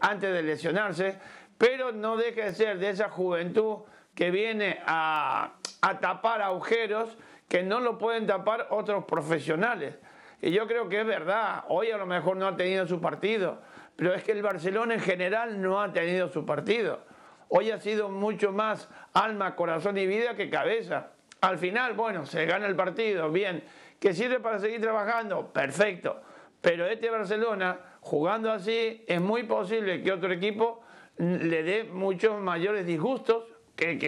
antes 0.00 0.32
de 0.32 0.42
lesionarse, 0.42 1.18
pero 1.58 1.92
no 1.92 2.16
deja 2.16 2.46
de 2.46 2.54
ser 2.54 2.78
de 2.78 2.90
esa 2.90 3.10
juventud 3.10 3.80
que 4.14 4.30
viene 4.30 4.80
a, 4.86 5.52
a 5.82 6.00
tapar 6.00 6.40
agujeros 6.40 7.18
que 7.48 7.62
no 7.62 7.80
lo 7.80 7.98
pueden 7.98 8.26
tapar 8.26 8.68
otros 8.70 9.04
profesionales. 9.04 9.96
Y 10.40 10.50
yo 10.50 10.66
creo 10.66 10.88
que 10.88 11.00
es 11.00 11.06
verdad, 11.06 11.64
hoy 11.68 11.90
a 11.90 11.96
lo 11.96 12.06
mejor 12.06 12.36
no 12.36 12.46
ha 12.46 12.56
tenido 12.56 12.86
su 12.86 13.00
partido, 13.00 13.60
pero 13.96 14.14
es 14.14 14.22
que 14.22 14.32
el 14.32 14.42
Barcelona 14.42 14.94
en 14.94 15.00
general 15.00 15.60
no 15.60 15.80
ha 15.80 15.92
tenido 15.92 16.28
su 16.28 16.44
partido. 16.44 17.00
Hoy 17.48 17.70
ha 17.70 17.78
sido 17.78 18.08
mucho 18.08 18.52
más 18.52 18.88
alma, 19.14 19.56
corazón 19.56 19.96
y 19.96 20.06
vida 20.06 20.34
que 20.36 20.50
cabeza. 20.50 21.12
Al 21.40 21.58
final, 21.58 21.94
bueno, 21.94 22.26
se 22.26 22.44
gana 22.44 22.66
el 22.66 22.76
partido, 22.76 23.30
bien. 23.30 23.64
¿Que 23.98 24.12
sirve 24.12 24.40
para 24.40 24.58
seguir 24.58 24.80
trabajando? 24.80 25.52
Perfecto. 25.52 26.20
Pero 26.60 26.86
este 26.86 27.08
Barcelona, 27.08 27.78
jugando 28.00 28.50
así, 28.50 29.04
es 29.06 29.20
muy 29.20 29.44
posible 29.44 30.02
que 30.02 30.12
otro 30.12 30.32
equipo 30.32 30.82
le 31.18 31.62
dé 31.62 31.84
muchos 31.84 32.38
mayores 32.40 32.84
disgustos 32.84 33.44
que, 33.74 33.98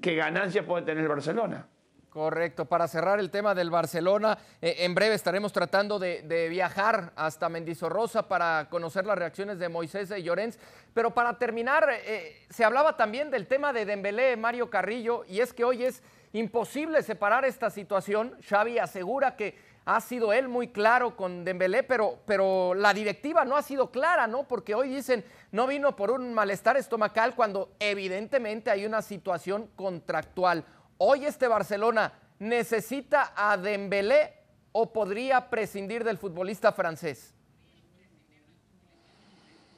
que 0.00 0.14
ganancias 0.14 0.64
puede 0.64 0.84
tener 0.84 1.02
el 1.02 1.08
Barcelona. 1.08 1.66
Correcto. 2.10 2.64
Para 2.64 2.88
cerrar 2.88 3.20
el 3.20 3.30
tema 3.30 3.54
del 3.54 3.70
Barcelona, 3.70 4.38
eh, 4.62 4.76
en 4.78 4.94
breve 4.94 5.14
estaremos 5.14 5.52
tratando 5.52 5.98
de, 5.98 6.48
viajar 6.48 7.12
hasta 7.16 7.50
Mendizorrosa 7.50 8.28
para 8.28 8.68
conocer 8.70 9.04
las 9.04 9.18
reacciones 9.18 9.58
de 9.58 9.68
Moisés 9.68 10.10
y 10.16 10.22
Llorens. 10.22 10.58
Pero 10.94 11.12
para 11.12 11.38
terminar, 11.38 11.86
eh, 11.90 12.46
se 12.48 12.64
hablaba 12.64 12.96
también 12.96 13.30
del 13.30 13.46
tema 13.46 13.74
de 13.74 13.84
Dembélé, 13.84 14.36
Mario 14.36 14.70
Carrillo, 14.70 15.24
y 15.28 15.40
es 15.40 15.52
que 15.52 15.64
hoy 15.64 15.84
es 15.84 16.02
imposible 16.32 17.02
separar 17.02 17.44
esta 17.44 17.68
situación. 17.68 18.34
Xavi 18.48 18.78
asegura 18.78 19.36
que 19.36 19.56
ha 19.84 20.00
sido 20.02 20.34
él 20.34 20.48
muy 20.48 20.68
claro 20.68 21.16
con 21.16 21.44
Dembélé, 21.44 21.82
pero, 21.82 22.18
pero 22.26 22.74
la 22.74 22.92
directiva 22.92 23.46
no 23.46 23.56
ha 23.56 23.62
sido 23.62 23.90
clara, 23.90 24.26
¿no? 24.26 24.44
Porque 24.44 24.74
hoy 24.74 24.90
dicen, 24.90 25.24
no 25.50 25.66
vino 25.66 25.96
por 25.96 26.10
un 26.10 26.34
malestar 26.34 26.76
estomacal 26.76 27.34
cuando 27.34 27.70
evidentemente 27.80 28.70
hay 28.70 28.84
una 28.84 29.00
situación 29.00 29.70
contractual. 29.76 30.64
Hoy 30.98 31.24
este 31.24 31.46
Barcelona 31.46 32.12
necesita 32.40 33.32
a 33.36 33.56
Dembélé 33.56 34.34
o 34.72 34.92
podría 34.92 35.48
prescindir 35.48 36.02
del 36.02 36.18
futbolista 36.18 36.72
francés. 36.72 37.34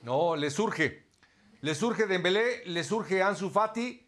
No, 0.02 0.34
le 0.34 0.50
surge. 0.50 1.06
Le 1.60 1.74
surge 1.74 2.06
Dembélé, 2.06 2.64
le 2.64 2.82
surge 2.84 3.22
Ansu 3.22 3.50
Fati 3.50 4.06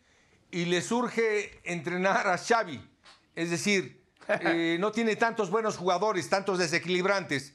y 0.51 0.65
le 0.65 0.81
surge 0.81 1.61
entrenar 1.65 2.27
a 2.29 2.39
Xavi. 2.39 2.81
Es 3.35 3.51
decir, 3.51 4.03
eh, 4.29 4.79
no 4.81 4.91
tiene 4.91 5.17
tantos 5.17 5.51
buenos 5.51 5.77
jugadores, 5.77 6.31
tantos 6.31 6.59
desequilibrantes. 6.59 7.55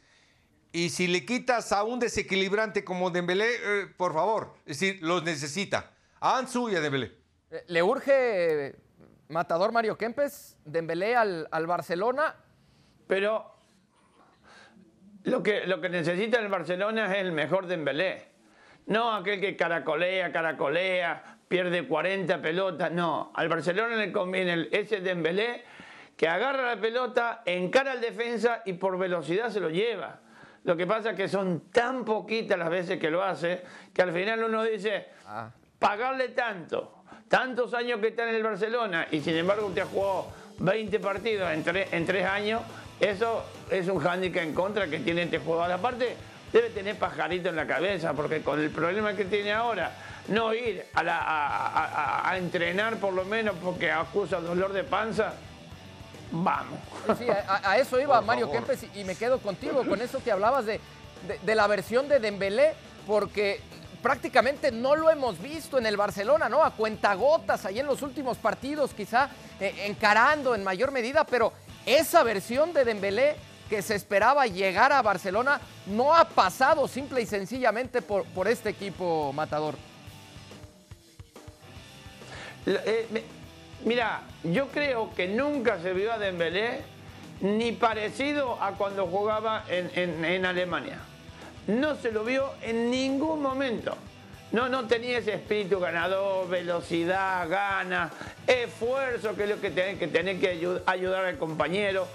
Y 0.71 0.89
si 0.89 1.07
le 1.07 1.25
quitas 1.25 1.71
a 1.71 1.83
un 1.83 1.99
desequilibrante 1.99 2.83
como 2.83 3.09
Dembélé, 3.09 3.47
eh, 3.55 3.87
por 3.97 4.13
favor, 4.13 4.53
es 4.67 4.79
decir, 4.79 4.99
los 5.01 5.23
necesita. 5.23 5.93
A 6.19 6.37
Ansu 6.37 6.69
y 6.69 6.75
a 6.75 6.81
Dembélé. 6.81 7.17
Eh, 7.49 7.63
le 7.67 7.81
urge 7.81 8.75
matador 9.29 9.71
Mario 9.71 9.97
Kempes, 9.97 10.59
Dembélé 10.65 11.15
al, 11.15 11.47
al 11.51 11.67
Barcelona. 11.67 12.35
Pero 13.07 13.55
lo 15.23 15.43
que, 15.43 15.65
lo 15.65 15.81
que 15.81 15.89
necesita 15.89 16.39
el 16.39 16.47
Barcelona 16.47 17.13
es 17.13 17.21
el 17.21 17.31
mejor 17.31 17.67
Dembélé. 17.67 18.29
No 18.87 19.13
aquel 19.13 19.41
que 19.41 19.57
caracolea, 19.57 20.31
caracolea, 20.31 21.39
pierde 21.47 21.87
40 21.87 22.41
pelotas. 22.41 22.91
No, 22.91 23.31
al 23.35 23.49
Barcelona 23.49 23.95
le 23.95 24.11
conviene 24.11 24.69
ese 24.71 25.01
Dembélé 25.01 25.65
que 26.15 26.27
agarra 26.27 26.75
la 26.75 26.81
pelota, 26.81 27.43
encara 27.45 27.91
al 27.91 28.01
defensa 28.01 28.61
y 28.65 28.73
por 28.73 28.97
velocidad 28.97 29.49
se 29.49 29.59
lo 29.59 29.69
lleva. 29.69 30.21
Lo 30.63 30.75
que 30.75 30.87
pasa 30.87 31.11
es 31.11 31.17
que 31.17 31.27
son 31.27 31.69
tan 31.71 32.03
poquitas 32.03 32.57
las 32.57 32.69
veces 32.69 32.99
que 32.99 33.09
lo 33.09 33.23
hace 33.23 33.63
que 33.93 34.01
al 34.01 34.11
final 34.11 34.43
uno 34.43 34.63
dice, 34.63 35.09
ah. 35.25 35.51
pagarle 35.79 36.29
tanto 36.29 36.96
tantos 37.29 37.73
años 37.73 37.99
que 37.99 38.07
está 38.07 38.29
en 38.29 38.35
el 38.35 38.43
Barcelona 38.43 39.07
y 39.11 39.21
sin 39.21 39.35
embargo 39.35 39.67
usted 39.67 39.81
ha 39.81 39.85
jugado 39.85 40.27
20 40.59 40.99
partidos 40.99 41.51
en, 41.51 41.63
en 41.91 42.05
tres 42.05 42.25
años, 42.25 42.61
eso 42.99 43.43
es 43.69 43.87
un 43.87 43.99
hándicap 43.99 44.43
en 44.43 44.53
contra 44.53 44.87
que 44.87 44.99
tiene 44.99 45.23
este 45.23 45.39
jugador. 45.39 45.71
Aparte, 45.71 46.15
debe 46.51 46.69
tener 46.69 46.95
pajarito 46.95 47.49
en 47.49 47.55
la 47.55 47.67
cabeza, 47.67 48.13
porque 48.13 48.41
con 48.41 48.59
el 48.59 48.69
problema 48.69 49.13
que 49.13 49.25
tiene 49.25 49.51
ahora, 49.51 49.91
no 50.29 50.53
ir 50.53 50.83
a, 50.95 52.33
entrenar 52.37 52.97
por 52.97 53.13
lo 53.13 53.23
menos 53.25 53.55
porque 53.63 53.91
acusa 53.91 54.39
dolor 54.39 54.73
de 54.73 54.83
panza, 54.83 55.33
vamos. 56.31 56.79
Sí, 57.17 57.27
a, 57.29 57.77
eso 57.77 57.99
iba 57.99 58.19
Mario 58.21 58.51
Kempes 58.51 58.85
y 58.95 59.03
me 59.03 59.15
quedo 59.15 59.39
contigo 59.39 59.85
con 59.85 60.01
eso 60.01 60.21
que 60.23 60.31
hablabas 60.31 60.65
de, 60.65 60.79
de, 61.27 61.39
de 61.41 61.55
la 61.55 61.67
versión 61.67 62.09
de 62.09 62.19
Dembélé, 62.19 62.73
porque 63.05 63.61
prácticamente 64.07 64.71
no 64.71 64.95
lo 64.95 65.09
hemos 65.09 65.37
visto 65.41 65.77
en 65.77 65.85
el 65.85 65.97
Barcelona, 65.97 66.47
¿no? 66.47 66.63
A 66.63 66.71
cuentagotas, 66.71 67.65
ahí 67.65 67.81
en 67.81 67.87
los 67.87 68.01
últimos 68.01 68.37
partidos, 68.37 68.93
quizá 68.93 69.29
eh, 69.59 69.83
encarando 69.85 70.55
en 70.55 70.63
mayor 70.63 70.93
medida, 70.93 71.25
pero 71.25 71.51
esa 71.85 72.23
versión 72.23 72.71
de 72.71 72.85
Dembélé 72.85 73.35
que 73.69 73.81
se 73.81 73.95
esperaba 73.95 74.47
llegar 74.47 74.93
a 74.93 75.01
Barcelona 75.01 75.59
no 75.87 76.15
ha 76.15 76.23
pasado 76.23 76.87
simple 76.87 77.21
y 77.21 77.25
sencillamente 77.25 78.01
por, 78.01 78.23
por 78.27 78.47
este 78.47 78.69
equipo 78.69 79.33
matador. 79.33 79.75
Eh, 82.65 83.25
mira, 83.83 84.21
yo 84.41 84.69
creo 84.69 85.13
que 85.15 85.27
nunca 85.27 85.81
se 85.81 85.91
vio 85.91 86.13
a 86.13 86.17
Dembélé 86.17 86.79
ni 87.41 87.73
parecido 87.73 88.57
a 88.63 88.71
cuando 88.71 89.05
jugaba 89.05 89.65
en, 89.67 90.23
en 90.23 90.45
Alemania 90.45 90.97
no 91.67 91.95
se 91.95 92.11
lo 92.11 92.23
vio 92.23 92.51
en 92.61 92.89
ningún 92.89 93.41
momento. 93.41 93.95
No, 94.51 94.69
no 94.69 94.87
tenía 94.87 95.17
ese 95.17 95.33
espíritu 95.33 95.79
ganador, 95.79 96.47
velocidad, 96.47 97.49
ganas, 97.49 98.11
esfuerzo, 98.47 99.35
que 99.35 99.43
es 99.43 99.49
lo 99.49 99.59
que 99.59 99.71
tiene 99.71 99.97
que, 99.97 100.07
tener 100.07 100.39
que 100.39 100.81
ayudar 100.85 101.25
al 101.25 101.37
compañero. 101.37 102.07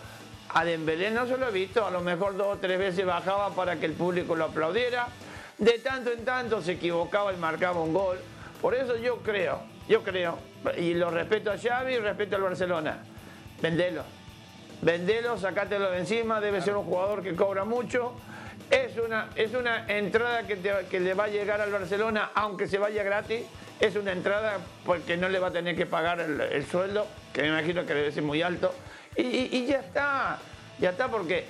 A 0.54 0.64
Dembélé 0.64 1.10
no 1.10 1.26
se 1.26 1.36
lo 1.36 1.48
he 1.48 1.52
visto, 1.52 1.86
a 1.86 1.90
lo 1.90 2.00
mejor 2.00 2.36
dos 2.36 2.56
o 2.56 2.58
tres 2.58 2.78
veces 2.78 3.04
bajaba 3.04 3.54
para 3.54 3.76
que 3.76 3.86
el 3.86 3.92
público 3.92 4.34
lo 4.34 4.46
aplaudiera. 4.46 5.08
De 5.58 5.78
tanto 5.78 6.10
en 6.10 6.24
tanto 6.24 6.62
se 6.62 6.72
equivocaba 6.72 7.32
y 7.32 7.36
marcaba 7.36 7.80
un 7.80 7.92
gol. 7.92 8.18
Por 8.62 8.74
eso 8.74 8.96
yo 8.96 9.18
creo, 9.18 9.60
yo 9.88 10.02
creo, 10.02 10.38
y 10.78 10.94
lo 10.94 11.10
respeto 11.10 11.50
a 11.50 11.58
Xavi 11.58 11.94
y 11.94 11.98
respeto 11.98 12.36
al 12.36 12.42
Barcelona, 12.42 12.98
vendelo. 13.60 14.04
Vendelo, 14.80 15.38
sacátelo 15.38 15.90
de 15.90 15.98
encima, 15.98 16.40
debe 16.40 16.60
ser 16.60 16.76
un 16.76 16.84
jugador 16.84 17.22
que 17.22 17.36
cobra 17.36 17.64
mucho 17.64 18.14
es 18.72 18.96
una, 18.96 19.28
es 19.36 19.52
una 19.52 19.86
entrada 19.86 20.46
que, 20.46 20.58
que, 20.90 20.98
le 20.98 21.12
va 21.12 21.24
a 21.24 21.28
llegar 21.28 21.60
al 21.60 21.70
Barcelona, 21.70 22.30
aunque 22.34 22.66
se 22.66 22.78
vaya 22.78 23.02
gratis. 23.02 23.42
Es 23.78 23.96
una 23.96 24.12
entrada 24.12 24.58
porque 24.86 25.18
no 25.18 25.28
le 25.28 25.38
va 25.38 25.48
a 25.48 25.50
tener 25.50 25.76
que 25.76 25.84
pagar 25.84 26.20
el, 26.20 26.66
sueldo, 26.66 27.06
que 27.34 27.42
me 27.42 27.48
imagino 27.48 27.84
que 27.84 27.92
debe 27.92 28.12
ser 28.12 28.22
muy 28.22 28.40
alto. 28.40 28.74
Y, 29.14 29.66
ya 29.66 29.80
está, 29.80 30.38
ya 30.78 30.90
está, 30.90 31.08
porque 31.08 31.44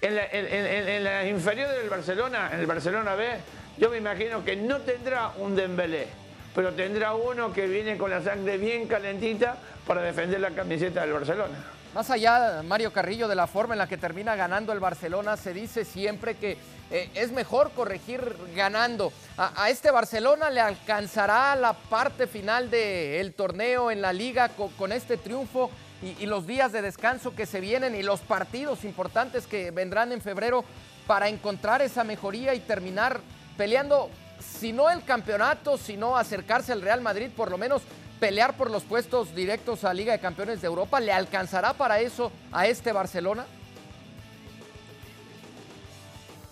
en 0.00 0.16
la, 0.16 0.24
en, 0.30 1.28
inferior 1.28 1.68
del 1.70 1.90
Barcelona, 1.90 2.48
en 2.52 2.60
el 2.60 2.66
Barcelona 2.66 3.14
B, 3.14 3.28
yo 3.76 3.90
me 3.90 3.98
imagino 3.98 4.42
que 4.42 4.56
no 4.56 4.80
tendrá 4.80 5.32
un 5.36 5.54
Dembélé, 5.54 6.06
pero 6.54 6.72
tendrá 6.72 7.12
uno 7.12 7.52
que 7.52 7.66
viene 7.66 7.98
con 7.98 8.10
la 8.10 8.22
sangre 8.22 8.56
bien 8.56 8.86
calentita 8.88 9.58
para 9.86 10.00
defender 10.00 10.40
la 10.40 10.52
camiseta 10.52 11.02
del 11.02 11.12
Barcelona. 11.12 11.81
Más 11.94 12.08
allá, 12.08 12.62
Mario 12.62 12.90
Carrillo, 12.90 13.28
de 13.28 13.34
la 13.34 13.46
forma 13.46 13.74
en 13.74 13.78
la 13.78 13.86
que 13.86 13.98
termina 13.98 14.34
ganando 14.34 14.72
el 14.72 14.80
Barcelona, 14.80 15.36
se 15.36 15.52
dice 15.52 15.84
siempre 15.84 16.36
que 16.36 16.56
eh, 16.90 17.10
es 17.14 17.32
mejor 17.32 17.70
corregir 17.72 18.34
ganando. 18.56 19.12
A, 19.36 19.68
este 19.68 19.90
Barcelona 19.90 20.48
le 20.48 20.62
alcanzará 20.62 21.54
la 21.54 21.74
parte 21.74 22.26
final 22.26 22.70
del 22.70 23.34
torneo 23.34 23.90
en 23.90 24.00
la 24.00 24.14
liga 24.14 24.48
con, 24.78 24.90
este 24.90 25.18
triunfo 25.18 25.70
y, 26.02 26.24
los 26.24 26.46
días 26.46 26.72
de 26.72 26.80
descanso 26.80 27.34
que 27.34 27.44
se 27.44 27.60
vienen 27.60 27.94
y 27.94 28.02
los 28.02 28.20
partidos 28.20 28.84
importantes 28.84 29.46
que 29.46 29.70
vendrán 29.70 30.12
en 30.12 30.22
febrero 30.22 30.64
para 31.06 31.28
encontrar 31.28 31.82
esa 31.82 32.04
mejoría 32.04 32.54
y 32.54 32.60
terminar 32.60 33.20
peleando, 33.58 34.08
si 34.40 34.72
no 34.72 34.88
el 34.88 35.04
campeonato, 35.04 35.76
sino 35.76 36.16
acercarse 36.16 36.72
al 36.72 36.80
Real 36.80 37.02
Madrid, 37.02 37.28
por 37.36 37.50
lo 37.50 37.58
menos 37.58 37.82
pelear 38.22 38.56
por 38.56 38.70
los 38.70 38.84
puestos 38.84 39.34
directos 39.34 39.82
a 39.82 39.92
Liga 39.92 40.12
de 40.12 40.20
Campeones 40.20 40.60
de 40.60 40.68
Europa? 40.68 41.00
¿Le 41.00 41.10
alcanzará 41.12 41.72
para 41.72 41.98
eso 41.98 42.30
a 42.52 42.68
este 42.68 42.92
Barcelona? 42.92 43.44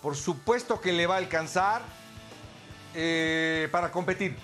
Por 0.02 0.16
supuesto 0.16 0.80
que 0.80 0.92
le 0.92 1.06
va 1.06 1.14
a 1.14 1.18
alcanzar 1.18 1.82
eh, 2.92 3.68
para 3.70 3.92
competir. 3.92 4.36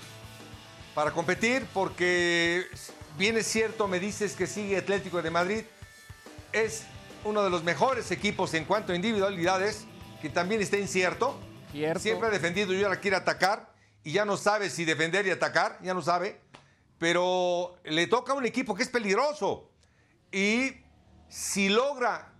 Para 0.95 1.11
competir 1.11 1.67
porque 1.75 2.65
bien 3.19 3.37
es 3.37 3.49
cierto, 3.49 3.89
me 3.89 3.99
dices 3.99 4.37
que 4.37 4.47
sigue 4.47 4.77
Atlético 4.77 5.21
de 5.21 5.31
Madrid. 5.33 5.65
Es 6.53 6.85
uno 7.25 7.43
de 7.43 7.51
los 7.51 7.65
mejores 7.65 8.13
equipos 8.13 8.55
en 8.55 8.65
cuanto 8.67 8.93
a 8.93 8.95
individualidades, 8.95 9.85
que 10.23 10.31
también 10.31 10.61
está 10.61 10.79
incierto. 10.79 11.37
Siempre 11.99 12.29
ha 12.29 12.31
defendido 12.31 12.73
y 12.73 12.85
ahora 12.85 13.01
quiere 13.01 13.17
atacar 13.17 13.75
y 14.05 14.13
ya 14.13 14.25
no 14.25 14.37
sabe 14.37 14.71
si 14.71 14.85
defender 14.85 15.27
y 15.27 15.33
atacar, 15.33 15.77
ya 15.83 15.93
no 15.93 16.03
sabe. 16.03 16.47
Pero 16.99 17.77
le 17.85 18.07
toca 18.07 18.33
a 18.33 18.37
un 18.37 18.47
equipo 18.47 18.75
que 18.75 18.83
es 18.83 18.89
peligroso. 18.89 19.71
Y 20.33 20.73
si 21.29 21.69
logra 21.69 22.33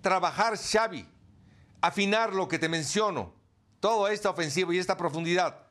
trabajar 0.00 0.56
Xavi, 0.56 1.06
afinar 1.80 2.34
lo 2.34 2.48
que 2.48 2.58
te 2.58 2.68
menciono, 2.68 3.34
toda 3.80 4.12
esta 4.12 4.30
ofensiva 4.30 4.74
y 4.74 4.78
esta 4.78 4.96
profundidad, 4.96 5.66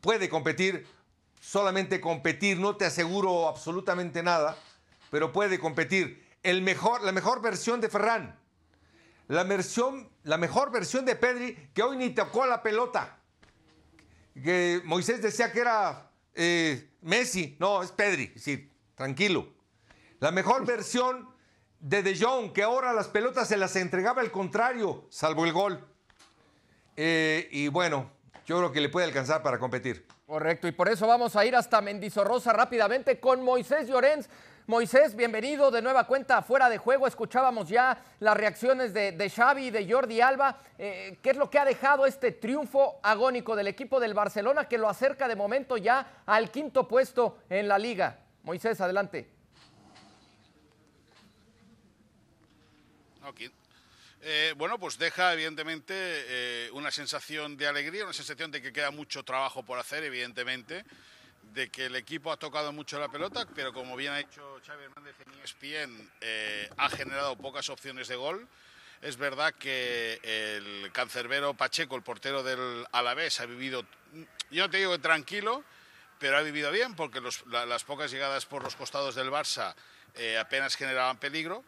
puede 0.00 0.28
competir, 0.28 0.86
solamente 1.40 2.00
competir, 2.00 2.58
no 2.58 2.76
te 2.76 2.84
aseguro 2.84 3.48
absolutamente 3.48 4.22
nada, 4.22 4.56
pero 5.10 5.32
puede 5.32 5.58
competir. 5.58 6.24
El 6.42 6.62
mejor, 6.62 7.02
la 7.02 7.12
mejor 7.12 7.40
versión 7.40 7.80
de 7.80 7.88
Ferran, 7.88 8.38
la, 9.28 9.44
versión, 9.44 10.10
la 10.22 10.36
mejor 10.36 10.70
versión 10.70 11.04
de 11.04 11.16
Pedri, 11.16 11.70
que 11.74 11.82
hoy 11.82 11.96
ni 11.96 12.10
tocó 12.10 12.46
la 12.46 12.62
pelota. 12.62 13.18
Que 14.34 14.82
Moisés 14.84 15.22
decía 15.22 15.52
que 15.52 15.60
era 15.60 16.10
eh, 16.34 16.90
Messi, 17.04 17.56
no, 17.60 17.82
es 17.82 17.92
Pedri, 17.92 18.32
sí, 18.36 18.70
tranquilo. 18.94 19.48
La 20.20 20.30
mejor 20.30 20.66
versión 20.66 21.28
de 21.78 22.02
De 22.02 22.18
Jong, 22.18 22.52
que 22.52 22.62
ahora 22.62 22.92
las 22.94 23.08
pelotas 23.08 23.48
se 23.48 23.58
las 23.58 23.76
entregaba 23.76 24.22
al 24.22 24.30
contrario, 24.30 25.06
salvo 25.10 25.44
el 25.44 25.52
gol. 25.52 25.86
Eh, 26.96 27.48
y 27.52 27.68
bueno, 27.68 28.10
yo 28.46 28.56
creo 28.58 28.72
que 28.72 28.80
le 28.80 28.88
puede 28.88 29.06
alcanzar 29.06 29.42
para 29.42 29.58
competir. 29.58 30.06
Correcto, 30.26 30.66
y 30.66 30.72
por 30.72 30.88
eso 30.88 31.06
vamos 31.06 31.36
a 31.36 31.44
ir 31.44 31.54
hasta 31.54 31.82
Mendizorrosa 31.82 32.54
rápidamente 32.54 33.20
con 33.20 33.42
Moisés 33.42 33.86
Llorens. 33.86 34.30
Moisés, 34.66 35.14
bienvenido 35.14 35.70
de 35.70 35.82
nueva 35.82 36.06
cuenta 36.06 36.40
fuera 36.40 36.70
de 36.70 36.78
juego. 36.78 37.06
Escuchábamos 37.06 37.68
ya 37.68 38.02
las 38.20 38.34
reacciones 38.34 38.94
de, 38.94 39.30
Xavi 39.30 39.66
y 39.66 39.70
de 39.70 39.86
Jordi 39.86 40.22
Alba. 40.22 40.58
Eh, 40.78 41.18
¿Qué 41.22 41.30
es 41.30 41.36
lo 41.36 41.50
que 41.50 41.58
ha 41.58 41.66
dejado 41.66 42.06
este 42.06 42.32
triunfo 42.32 42.98
agónico 43.02 43.56
del 43.56 43.66
equipo 43.66 44.00
del 44.00 44.14
Barcelona 44.14 44.66
que 44.66 44.78
lo 44.78 44.88
acerca 44.88 45.28
de 45.28 45.36
momento 45.36 45.76
ya 45.76 46.22
al 46.24 46.50
quinto 46.50 46.88
puesto 46.88 47.40
en 47.50 47.68
la 47.68 47.78
liga? 47.78 48.20
Moisés, 48.42 48.80
adelante. 48.80 49.30
Eh, 54.26 54.54
bueno, 54.56 54.78
pues 54.78 54.96
deja 54.96 55.34
evidentemente 55.34 55.92
eh, 55.94 56.70
una 56.72 56.90
sensación 56.90 57.58
de 57.58 57.66
alegría, 57.66 58.04
una 58.04 58.14
sensación 58.14 58.50
de 58.50 58.62
que 58.62 58.72
queda 58.72 58.90
mucho 58.90 59.22
trabajo 59.22 59.62
por 59.62 59.78
hacer, 59.78 60.02
evidentemente, 60.02 60.86
de 61.54 61.70
que 61.70 61.86
el 61.86 61.96
equipo 61.96 62.32
ha 62.32 62.36
tocado 62.36 62.72
mucho 62.72 62.98
la 62.98 63.08
pelota, 63.08 63.46
pero 63.54 63.72
como 63.72 63.96
bien 63.96 64.12
ha 64.12 64.18
dicho 64.18 64.60
Xavi 64.66 64.84
Hernández 64.84 65.14
en 65.24 65.40
ESPN, 65.42 66.10
eh, 66.20 66.68
ha 66.76 66.90
generado 66.90 67.36
pocas 67.36 67.70
opciones 67.70 68.08
de 68.08 68.16
gol. 68.16 68.46
Es 69.00 69.16
verdad 69.16 69.54
que 69.54 70.18
el 70.22 70.90
cancerbero 70.92 71.54
Pacheco, 71.54 71.94
el 71.94 72.02
portero 72.02 72.42
del 72.42 72.86
Alavés, 72.90 73.40
ha 73.40 73.46
vivido, 73.46 73.84
yo 74.50 74.64
no 74.64 74.70
te 74.70 74.78
digo 74.78 74.92
que 74.92 74.98
tranquilo, 74.98 75.62
pero 76.18 76.38
ha 76.38 76.42
vivido 76.42 76.70
bien 76.72 76.94
porque 76.96 77.20
las 77.50 77.84
pocas 77.84 78.10
llegadas 78.10 78.46
por 78.46 78.62
los 78.62 78.76
costados 78.76 79.14
del 79.14 79.30
Barça 79.30 79.74
apenas 80.38 80.74
generaban 80.74 81.18
peligro. 81.18 81.64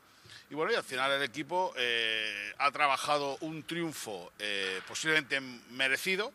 Y 0.50 0.54
bueno, 0.54 0.72
y 0.72 0.76
al 0.76 0.84
final 0.84 1.10
el 1.12 1.22
equipo 1.22 1.72
eh, 1.76 2.52
ha 2.58 2.70
trabajado 2.70 3.36
un 3.40 3.64
triunfo 3.64 4.32
eh, 4.38 4.80
posiblemente 4.86 5.40
merecido, 5.70 6.32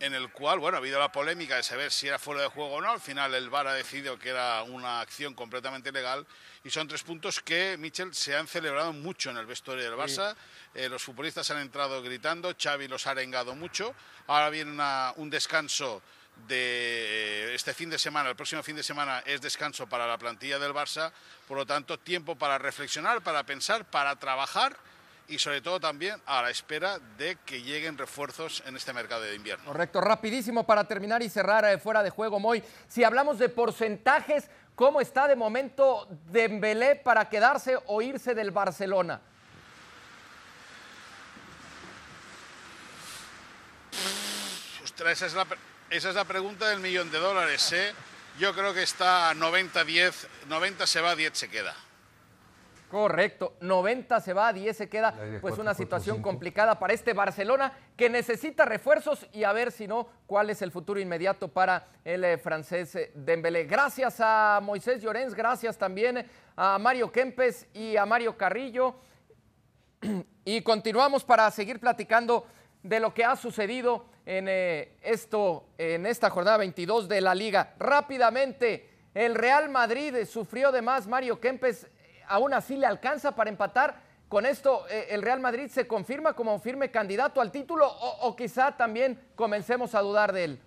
en 0.00 0.14
el 0.14 0.30
cual, 0.30 0.58
bueno, 0.60 0.76
ha 0.76 0.80
habido 0.80 1.00
la 1.00 1.10
polémica 1.10 1.56
de 1.56 1.62
saber 1.62 1.90
si 1.90 2.06
era 2.06 2.18
fuera 2.18 2.42
de 2.42 2.48
juego 2.48 2.74
o 2.74 2.80
no. 2.80 2.92
Al 2.92 3.00
final 3.00 3.34
el 3.34 3.50
VAR 3.50 3.66
ha 3.66 3.74
decidido 3.74 4.18
que 4.18 4.30
era 4.30 4.62
una 4.62 5.00
acción 5.00 5.34
completamente 5.34 5.90
legal 5.90 6.26
y 6.64 6.70
son 6.70 6.86
tres 6.86 7.02
puntos 7.02 7.40
que, 7.40 7.76
Michel, 7.78 8.14
se 8.14 8.36
han 8.36 8.46
celebrado 8.46 8.92
mucho 8.92 9.30
en 9.30 9.38
el 9.38 9.46
vestuario 9.46 9.84
del 9.84 9.98
Barça. 9.98 10.36
Eh, 10.74 10.88
los 10.88 11.02
futbolistas 11.02 11.50
han 11.50 11.58
entrado 11.58 12.02
gritando, 12.02 12.54
Xavi 12.56 12.86
los 12.86 13.06
ha 13.06 13.10
arengado 13.10 13.54
mucho. 13.54 13.94
Ahora 14.28 14.50
viene 14.50 14.80
un 15.16 15.30
descanso 15.30 16.02
de 16.46 17.52
este 17.54 17.74
fin 17.74 17.90
de 17.90 17.98
semana, 17.98 18.28
el 18.28 18.36
próximo 18.36 18.62
fin 18.62 18.76
de 18.76 18.84
semana 18.84 19.24
es 19.26 19.40
descanso 19.40 19.88
para 19.88 20.06
la 20.06 20.18
plantilla 20.18 20.60
del 20.60 20.72
Barça, 20.72 21.10
por 21.48 21.56
lo 21.56 21.66
tanto 21.66 21.98
tiempo 21.98 22.36
para 22.36 22.58
reflexionar, 22.58 23.22
para 23.22 23.42
pensar, 23.42 23.84
para 23.84 24.14
trabajar 24.14 24.76
y 25.28 25.38
sobre 25.38 25.60
todo 25.60 25.78
también 25.78 26.20
a 26.26 26.42
la 26.42 26.50
espera 26.50 26.98
de 27.18 27.36
que 27.44 27.62
lleguen 27.62 27.98
refuerzos 27.98 28.62
en 28.66 28.76
este 28.76 28.92
mercado 28.92 29.22
de 29.22 29.34
invierno. 29.34 29.66
Correcto, 29.66 30.00
rapidísimo 30.00 30.64
para 30.64 30.84
terminar 30.84 31.22
y 31.22 31.28
cerrar 31.28 31.64
eh, 31.66 31.78
fuera 31.78 32.02
de 32.02 32.10
juego, 32.10 32.40
Moy. 32.40 32.62
Si 32.88 33.04
hablamos 33.04 33.38
de 33.38 33.50
porcentajes, 33.50 34.50
¿cómo 34.74 35.00
está 35.00 35.28
de 35.28 35.36
momento 35.36 36.08
Dembélé 36.30 36.96
para 36.96 37.28
quedarse 37.28 37.76
o 37.86 38.00
irse 38.00 38.34
del 38.34 38.50
Barcelona? 38.50 39.20
Ostras, 44.82 45.12
esa 45.12 45.26
es 45.26 45.34
la, 45.34 45.46
esa 45.90 46.08
es 46.08 46.14
la 46.14 46.24
pregunta 46.24 46.68
del 46.68 46.80
millón 46.80 47.10
de 47.10 47.18
dólares. 47.18 47.70
¿eh? 47.72 47.92
Yo 48.38 48.54
creo 48.54 48.72
que 48.72 48.82
está 48.82 49.34
90-10, 49.34 50.26
90 50.48 50.86
se 50.86 51.00
va, 51.02 51.14
10 51.14 51.36
se 51.36 51.50
queda. 51.50 51.76
Correcto, 52.90 53.54
90 53.60 54.20
se 54.20 54.32
va, 54.32 54.52
10 54.52 54.76
se 54.76 54.88
queda. 54.88 55.14
Pues 55.42 55.58
una 55.58 55.74
situación 55.74 56.22
complicada 56.22 56.78
para 56.78 56.94
este 56.94 57.12
Barcelona 57.12 57.72
que 57.96 58.08
necesita 58.08 58.64
refuerzos 58.64 59.26
y 59.32 59.44
a 59.44 59.52
ver 59.52 59.72
si 59.72 59.86
no, 59.86 60.08
cuál 60.26 60.48
es 60.48 60.62
el 60.62 60.72
futuro 60.72 60.98
inmediato 60.98 61.48
para 61.48 61.86
el 62.04 62.24
eh, 62.24 62.38
francés 62.38 62.94
eh, 62.94 63.12
Dembélé. 63.14 63.64
Gracias 63.64 64.16
a 64.20 64.60
Moisés 64.62 65.02
Llorens, 65.02 65.34
gracias 65.34 65.76
también 65.76 66.26
a 66.56 66.78
Mario 66.78 67.12
Kempes 67.12 67.66
y 67.74 67.96
a 67.96 68.06
Mario 68.06 68.36
Carrillo. 68.36 68.94
Y 70.44 70.62
continuamos 70.62 71.24
para 71.24 71.50
seguir 71.50 71.78
platicando 71.78 72.46
de 72.82 73.00
lo 73.00 73.12
que 73.12 73.22
ha 73.22 73.36
sucedido 73.36 74.06
en, 74.24 74.46
eh, 74.48 74.96
esto, 75.02 75.66
en 75.76 76.06
esta 76.06 76.30
jornada 76.30 76.56
22 76.56 77.06
de 77.06 77.20
la 77.20 77.34
liga. 77.34 77.74
Rápidamente, 77.78 78.88
el 79.12 79.34
Real 79.34 79.68
Madrid 79.68 80.24
sufrió 80.24 80.72
de 80.72 80.80
más 80.80 81.06
Mario 81.06 81.38
Kempes, 81.38 81.86
aún 82.28 82.54
así 82.54 82.76
le 82.76 82.86
alcanza 82.86 83.34
para 83.34 83.50
empatar. 83.50 84.08
Con 84.28 84.44
esto, 84.44 84.84
eh, 84.90 85.08
¿el 85.10 85.22
Real 85.22 85.40
Madrid 85.40 85.68
se 85.68 85.86
confirma 85.86 86.34
como 86.34 86.58
firme 86.58 86.90
candidato 86.90 87.40
al 87.40 87.50
título 87.50 87.88
o, 87.90 88.36
quizá 88.36 88.76
también 88.76 89.18
comencemos 89.34 89.94
a 89.94 90.00
dudar 90.00 90.32
de 90.32 90.44
él? 90.44 90.60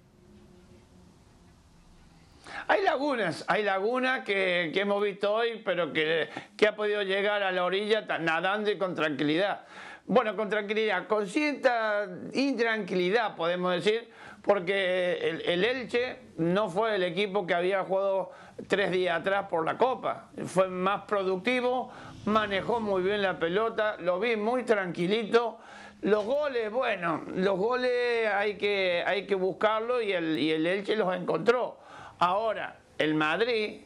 Hay 2.68 2.82
lagunas, 2.82 3.46
hay 3.48 3.64
lagunas 3.64 4.24
que, 4.26 4.72
hemos 4.74 5.04
visto 5.04 5.34
hoy, 5.34 5.62
pero 5.64 5.94
que 5.94 6.28
ha 6.68 6.76
podido 6.76 7.04
llegar 7.04 7.44
a 7.44 7.52
la 7.52 7.64
orilla 7.64 8.02
nadando 8.20 8.72
y 8.72 8.78
con 8.78 8.96
tranquilidad. 8.96 9.66
Bueno, 10.08 10.36
con 10.36 10.50
tranquilidad, 10.50 11.08
con 11.08 11.28
cierta 11.28 12.08
intranquilidad 12.34 13.36
podemos 13.36 13.74
decir, 13.74 14.10
porque 14.42 15.42
el, 15.46 15.64
Elche 15.64 16.18
no 16.38 16.70
fue 16.70 16.96
el 16.96 17.04
equipo 17.04 17.46
que 17.46 17.54
había 17.54 17.84
jugado 17.84 18.32
tres 18.68 18.92
días 18.92 19.20
atrás 19.20 19.48
por 19.50 19.66
la 19.66 19.78
Copa. 19.78 20.30
Fue 20.46 20.68
más 20.68 21.04
productivo, 21.04 21.92
manejó 22.26 22.80
muy 22.80 23.04
bien 23.04 23.22
la 23.22 23.38
pelota, 23.38 23.98
lo 24.00 24.20
vi 24.20 24.36
muy 24.36 24.64
tranquilito. 24.64 25.60
Los 26.02 26.26
goles, 26.26 26.72
bueno, 26.72 27.24
los 27.36 27.58
goles 27.58 28.28
hay 28.34 28.58
que, 28.58 29.04
hay 29.06 29.28
que 29.28 29.36
buscarlos 29.36 30.02
y 30.02 30.12
el, 30.12 30.66
Elche 30.66 30.96
los 30.96 31.16
encontró. 31.16 31.78
Ahora, 32.18 32.80
el 32.98 33.14
Madrid, 33.14 33.82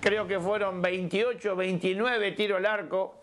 creo 0.00 0.28
que 0.28 0.38
fueron 0.38 0.80
28, 0.80 1.56
29 1.56 2.32
tiros 2.32 2.58
al 2.58 2.66
arco, 2.66 3.16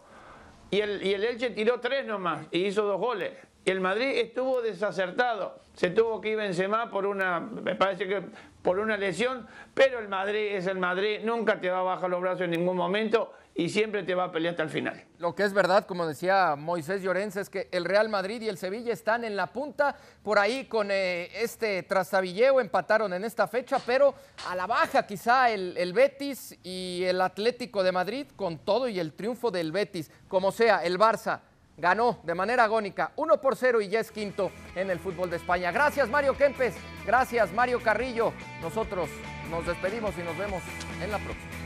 y 0.71 0.81
el, 0.81 1.01
y 1.05 1.13
el 1.13 1.23
Elche 1.23 1.51
tiró 1.51 1.79
tres 1.79 2.05
nomás 2.05 2.45
y 2.51 2.65
hizo 2.65 2.83
dos 2.83 2.99
goles. 2.99 3.31
El 3.69 3.81
Madrid 3.81 4.17
estuvo 4.17 4.61
desacertado. 4.61 5.59
Se 5.73 5.89
tuvo 5.89 6.19
que 6.19 6.29
ir 6.29 6.37
Benzema 6.37 6.89
por 6.89 7.05
una, 7.05 7.39
me 7.39 7.75
parece 7.75 8.07
que 8.07 8.23
por 8.61 8.79
una 8.79 8.97
lesión, 8.97 9.47
pero 9.73 9.99
el 9.99 10.07
Madrid 10.07 10.55
es 10.55 10.67
el 10.67 10.77
Madrid, 10.77 11.19
nunca 11.23 11.59
te 11.61 11.69
va 11.69 11.79
a 11.79 11.83
bajar 11.83 12.09
los 12.09 12.19
brazos 12.19 12.41
en 12.41 12.51
ningún 12.51 12.75
momento 12.75 13.31
y 13.55 13.69
siempre 13.69 14.03
te 14.03 14.15
va 14.15 14.25
a 14.25 14.31
pelear 14.31 14.53
hasta 14.53 14.63
el 14.63 14.69
final. 14.69 15.03
Lo 15.17 15.35
que 15.35 15.43
es 15.43 15.53
verdad, 15.53 15.85
como 15.85 16.07
decía 16.07 16.55
Moisés 16.57 17.01
Llorens, 17.01 17.37
es 17.37 17.49
que 17.49 17.69
el 17.71 17.85
Real 17.85 18.09
Madrid 18.09 18.41
y 18.41 18.49
el 18.49 18.57
Sevilla 18.57 18.91
están 18.91 19.23
en 19.23 19.35
la 19.35 19.47
punta, 19.47 19.95
por 20.23 20.39
ahí 20.39 20.65
con 20.65 20.89
eh, 20.91 21.29
este 21.41 21.83
trastabilleo 21.83 22.59
empataron 22.59 23.13
en 23.13 23.23
esta 23.23 23.47
fecha, 23.47 23.79
pero 23.85 24.13
a 24.47 24.55
la 24.55 24.67
baja 24.67 25.05
quizá 25.05 25.51
el 25.51 25.93
Betis 25.93 26.57
y 26.63 27.03
el 27.05 27.21
Atlético 27.21 27.83
de 27.83 27.91
Madrid 27.91 28.27
con 28.35 28.59
todo 28.59 28.89
y 28.89 28.99
el 28.99 29.13
triunfo 29.13 29.51
del 29.51 29.71
Betis, 29.71 30.11
como 30.27 30.51
sea, 30.51 30.83
el 30.83 30.97
Barça 30.97 31.41
ganó 31.79 32.19
de 32.23 32.35
manera 32.35 32.65
agónica 32.65 33.11
1 33.15 33.41
por 33.41 33.55
0 33.55 33.81
y 33.81 33.89
ya 33.89 33.99
es 33.99 34.11
quinto 34.11 34.51
en 34.75 34.89
el 34.89 34.99
fútbol 34.99 35.29
de 35.29 35.37
España. 35.37 35.71
Gracias 35.71 36.09
Mario 36.09 36.35
Kempes, 36.37 36.75
gracias 37.05 37.51
Mario 37.53 37.81
Carrillo. 37.81 38.33
Nosotros 38.61 39.09
nos 39.49 39.65
despedimos 39.65 40.13
y 40.17 40.21
nos 40.21 40.37
vemos 40.37 40.61
en 41.01 41.11
la 41.11 41.17
próxima. 41.17 41.58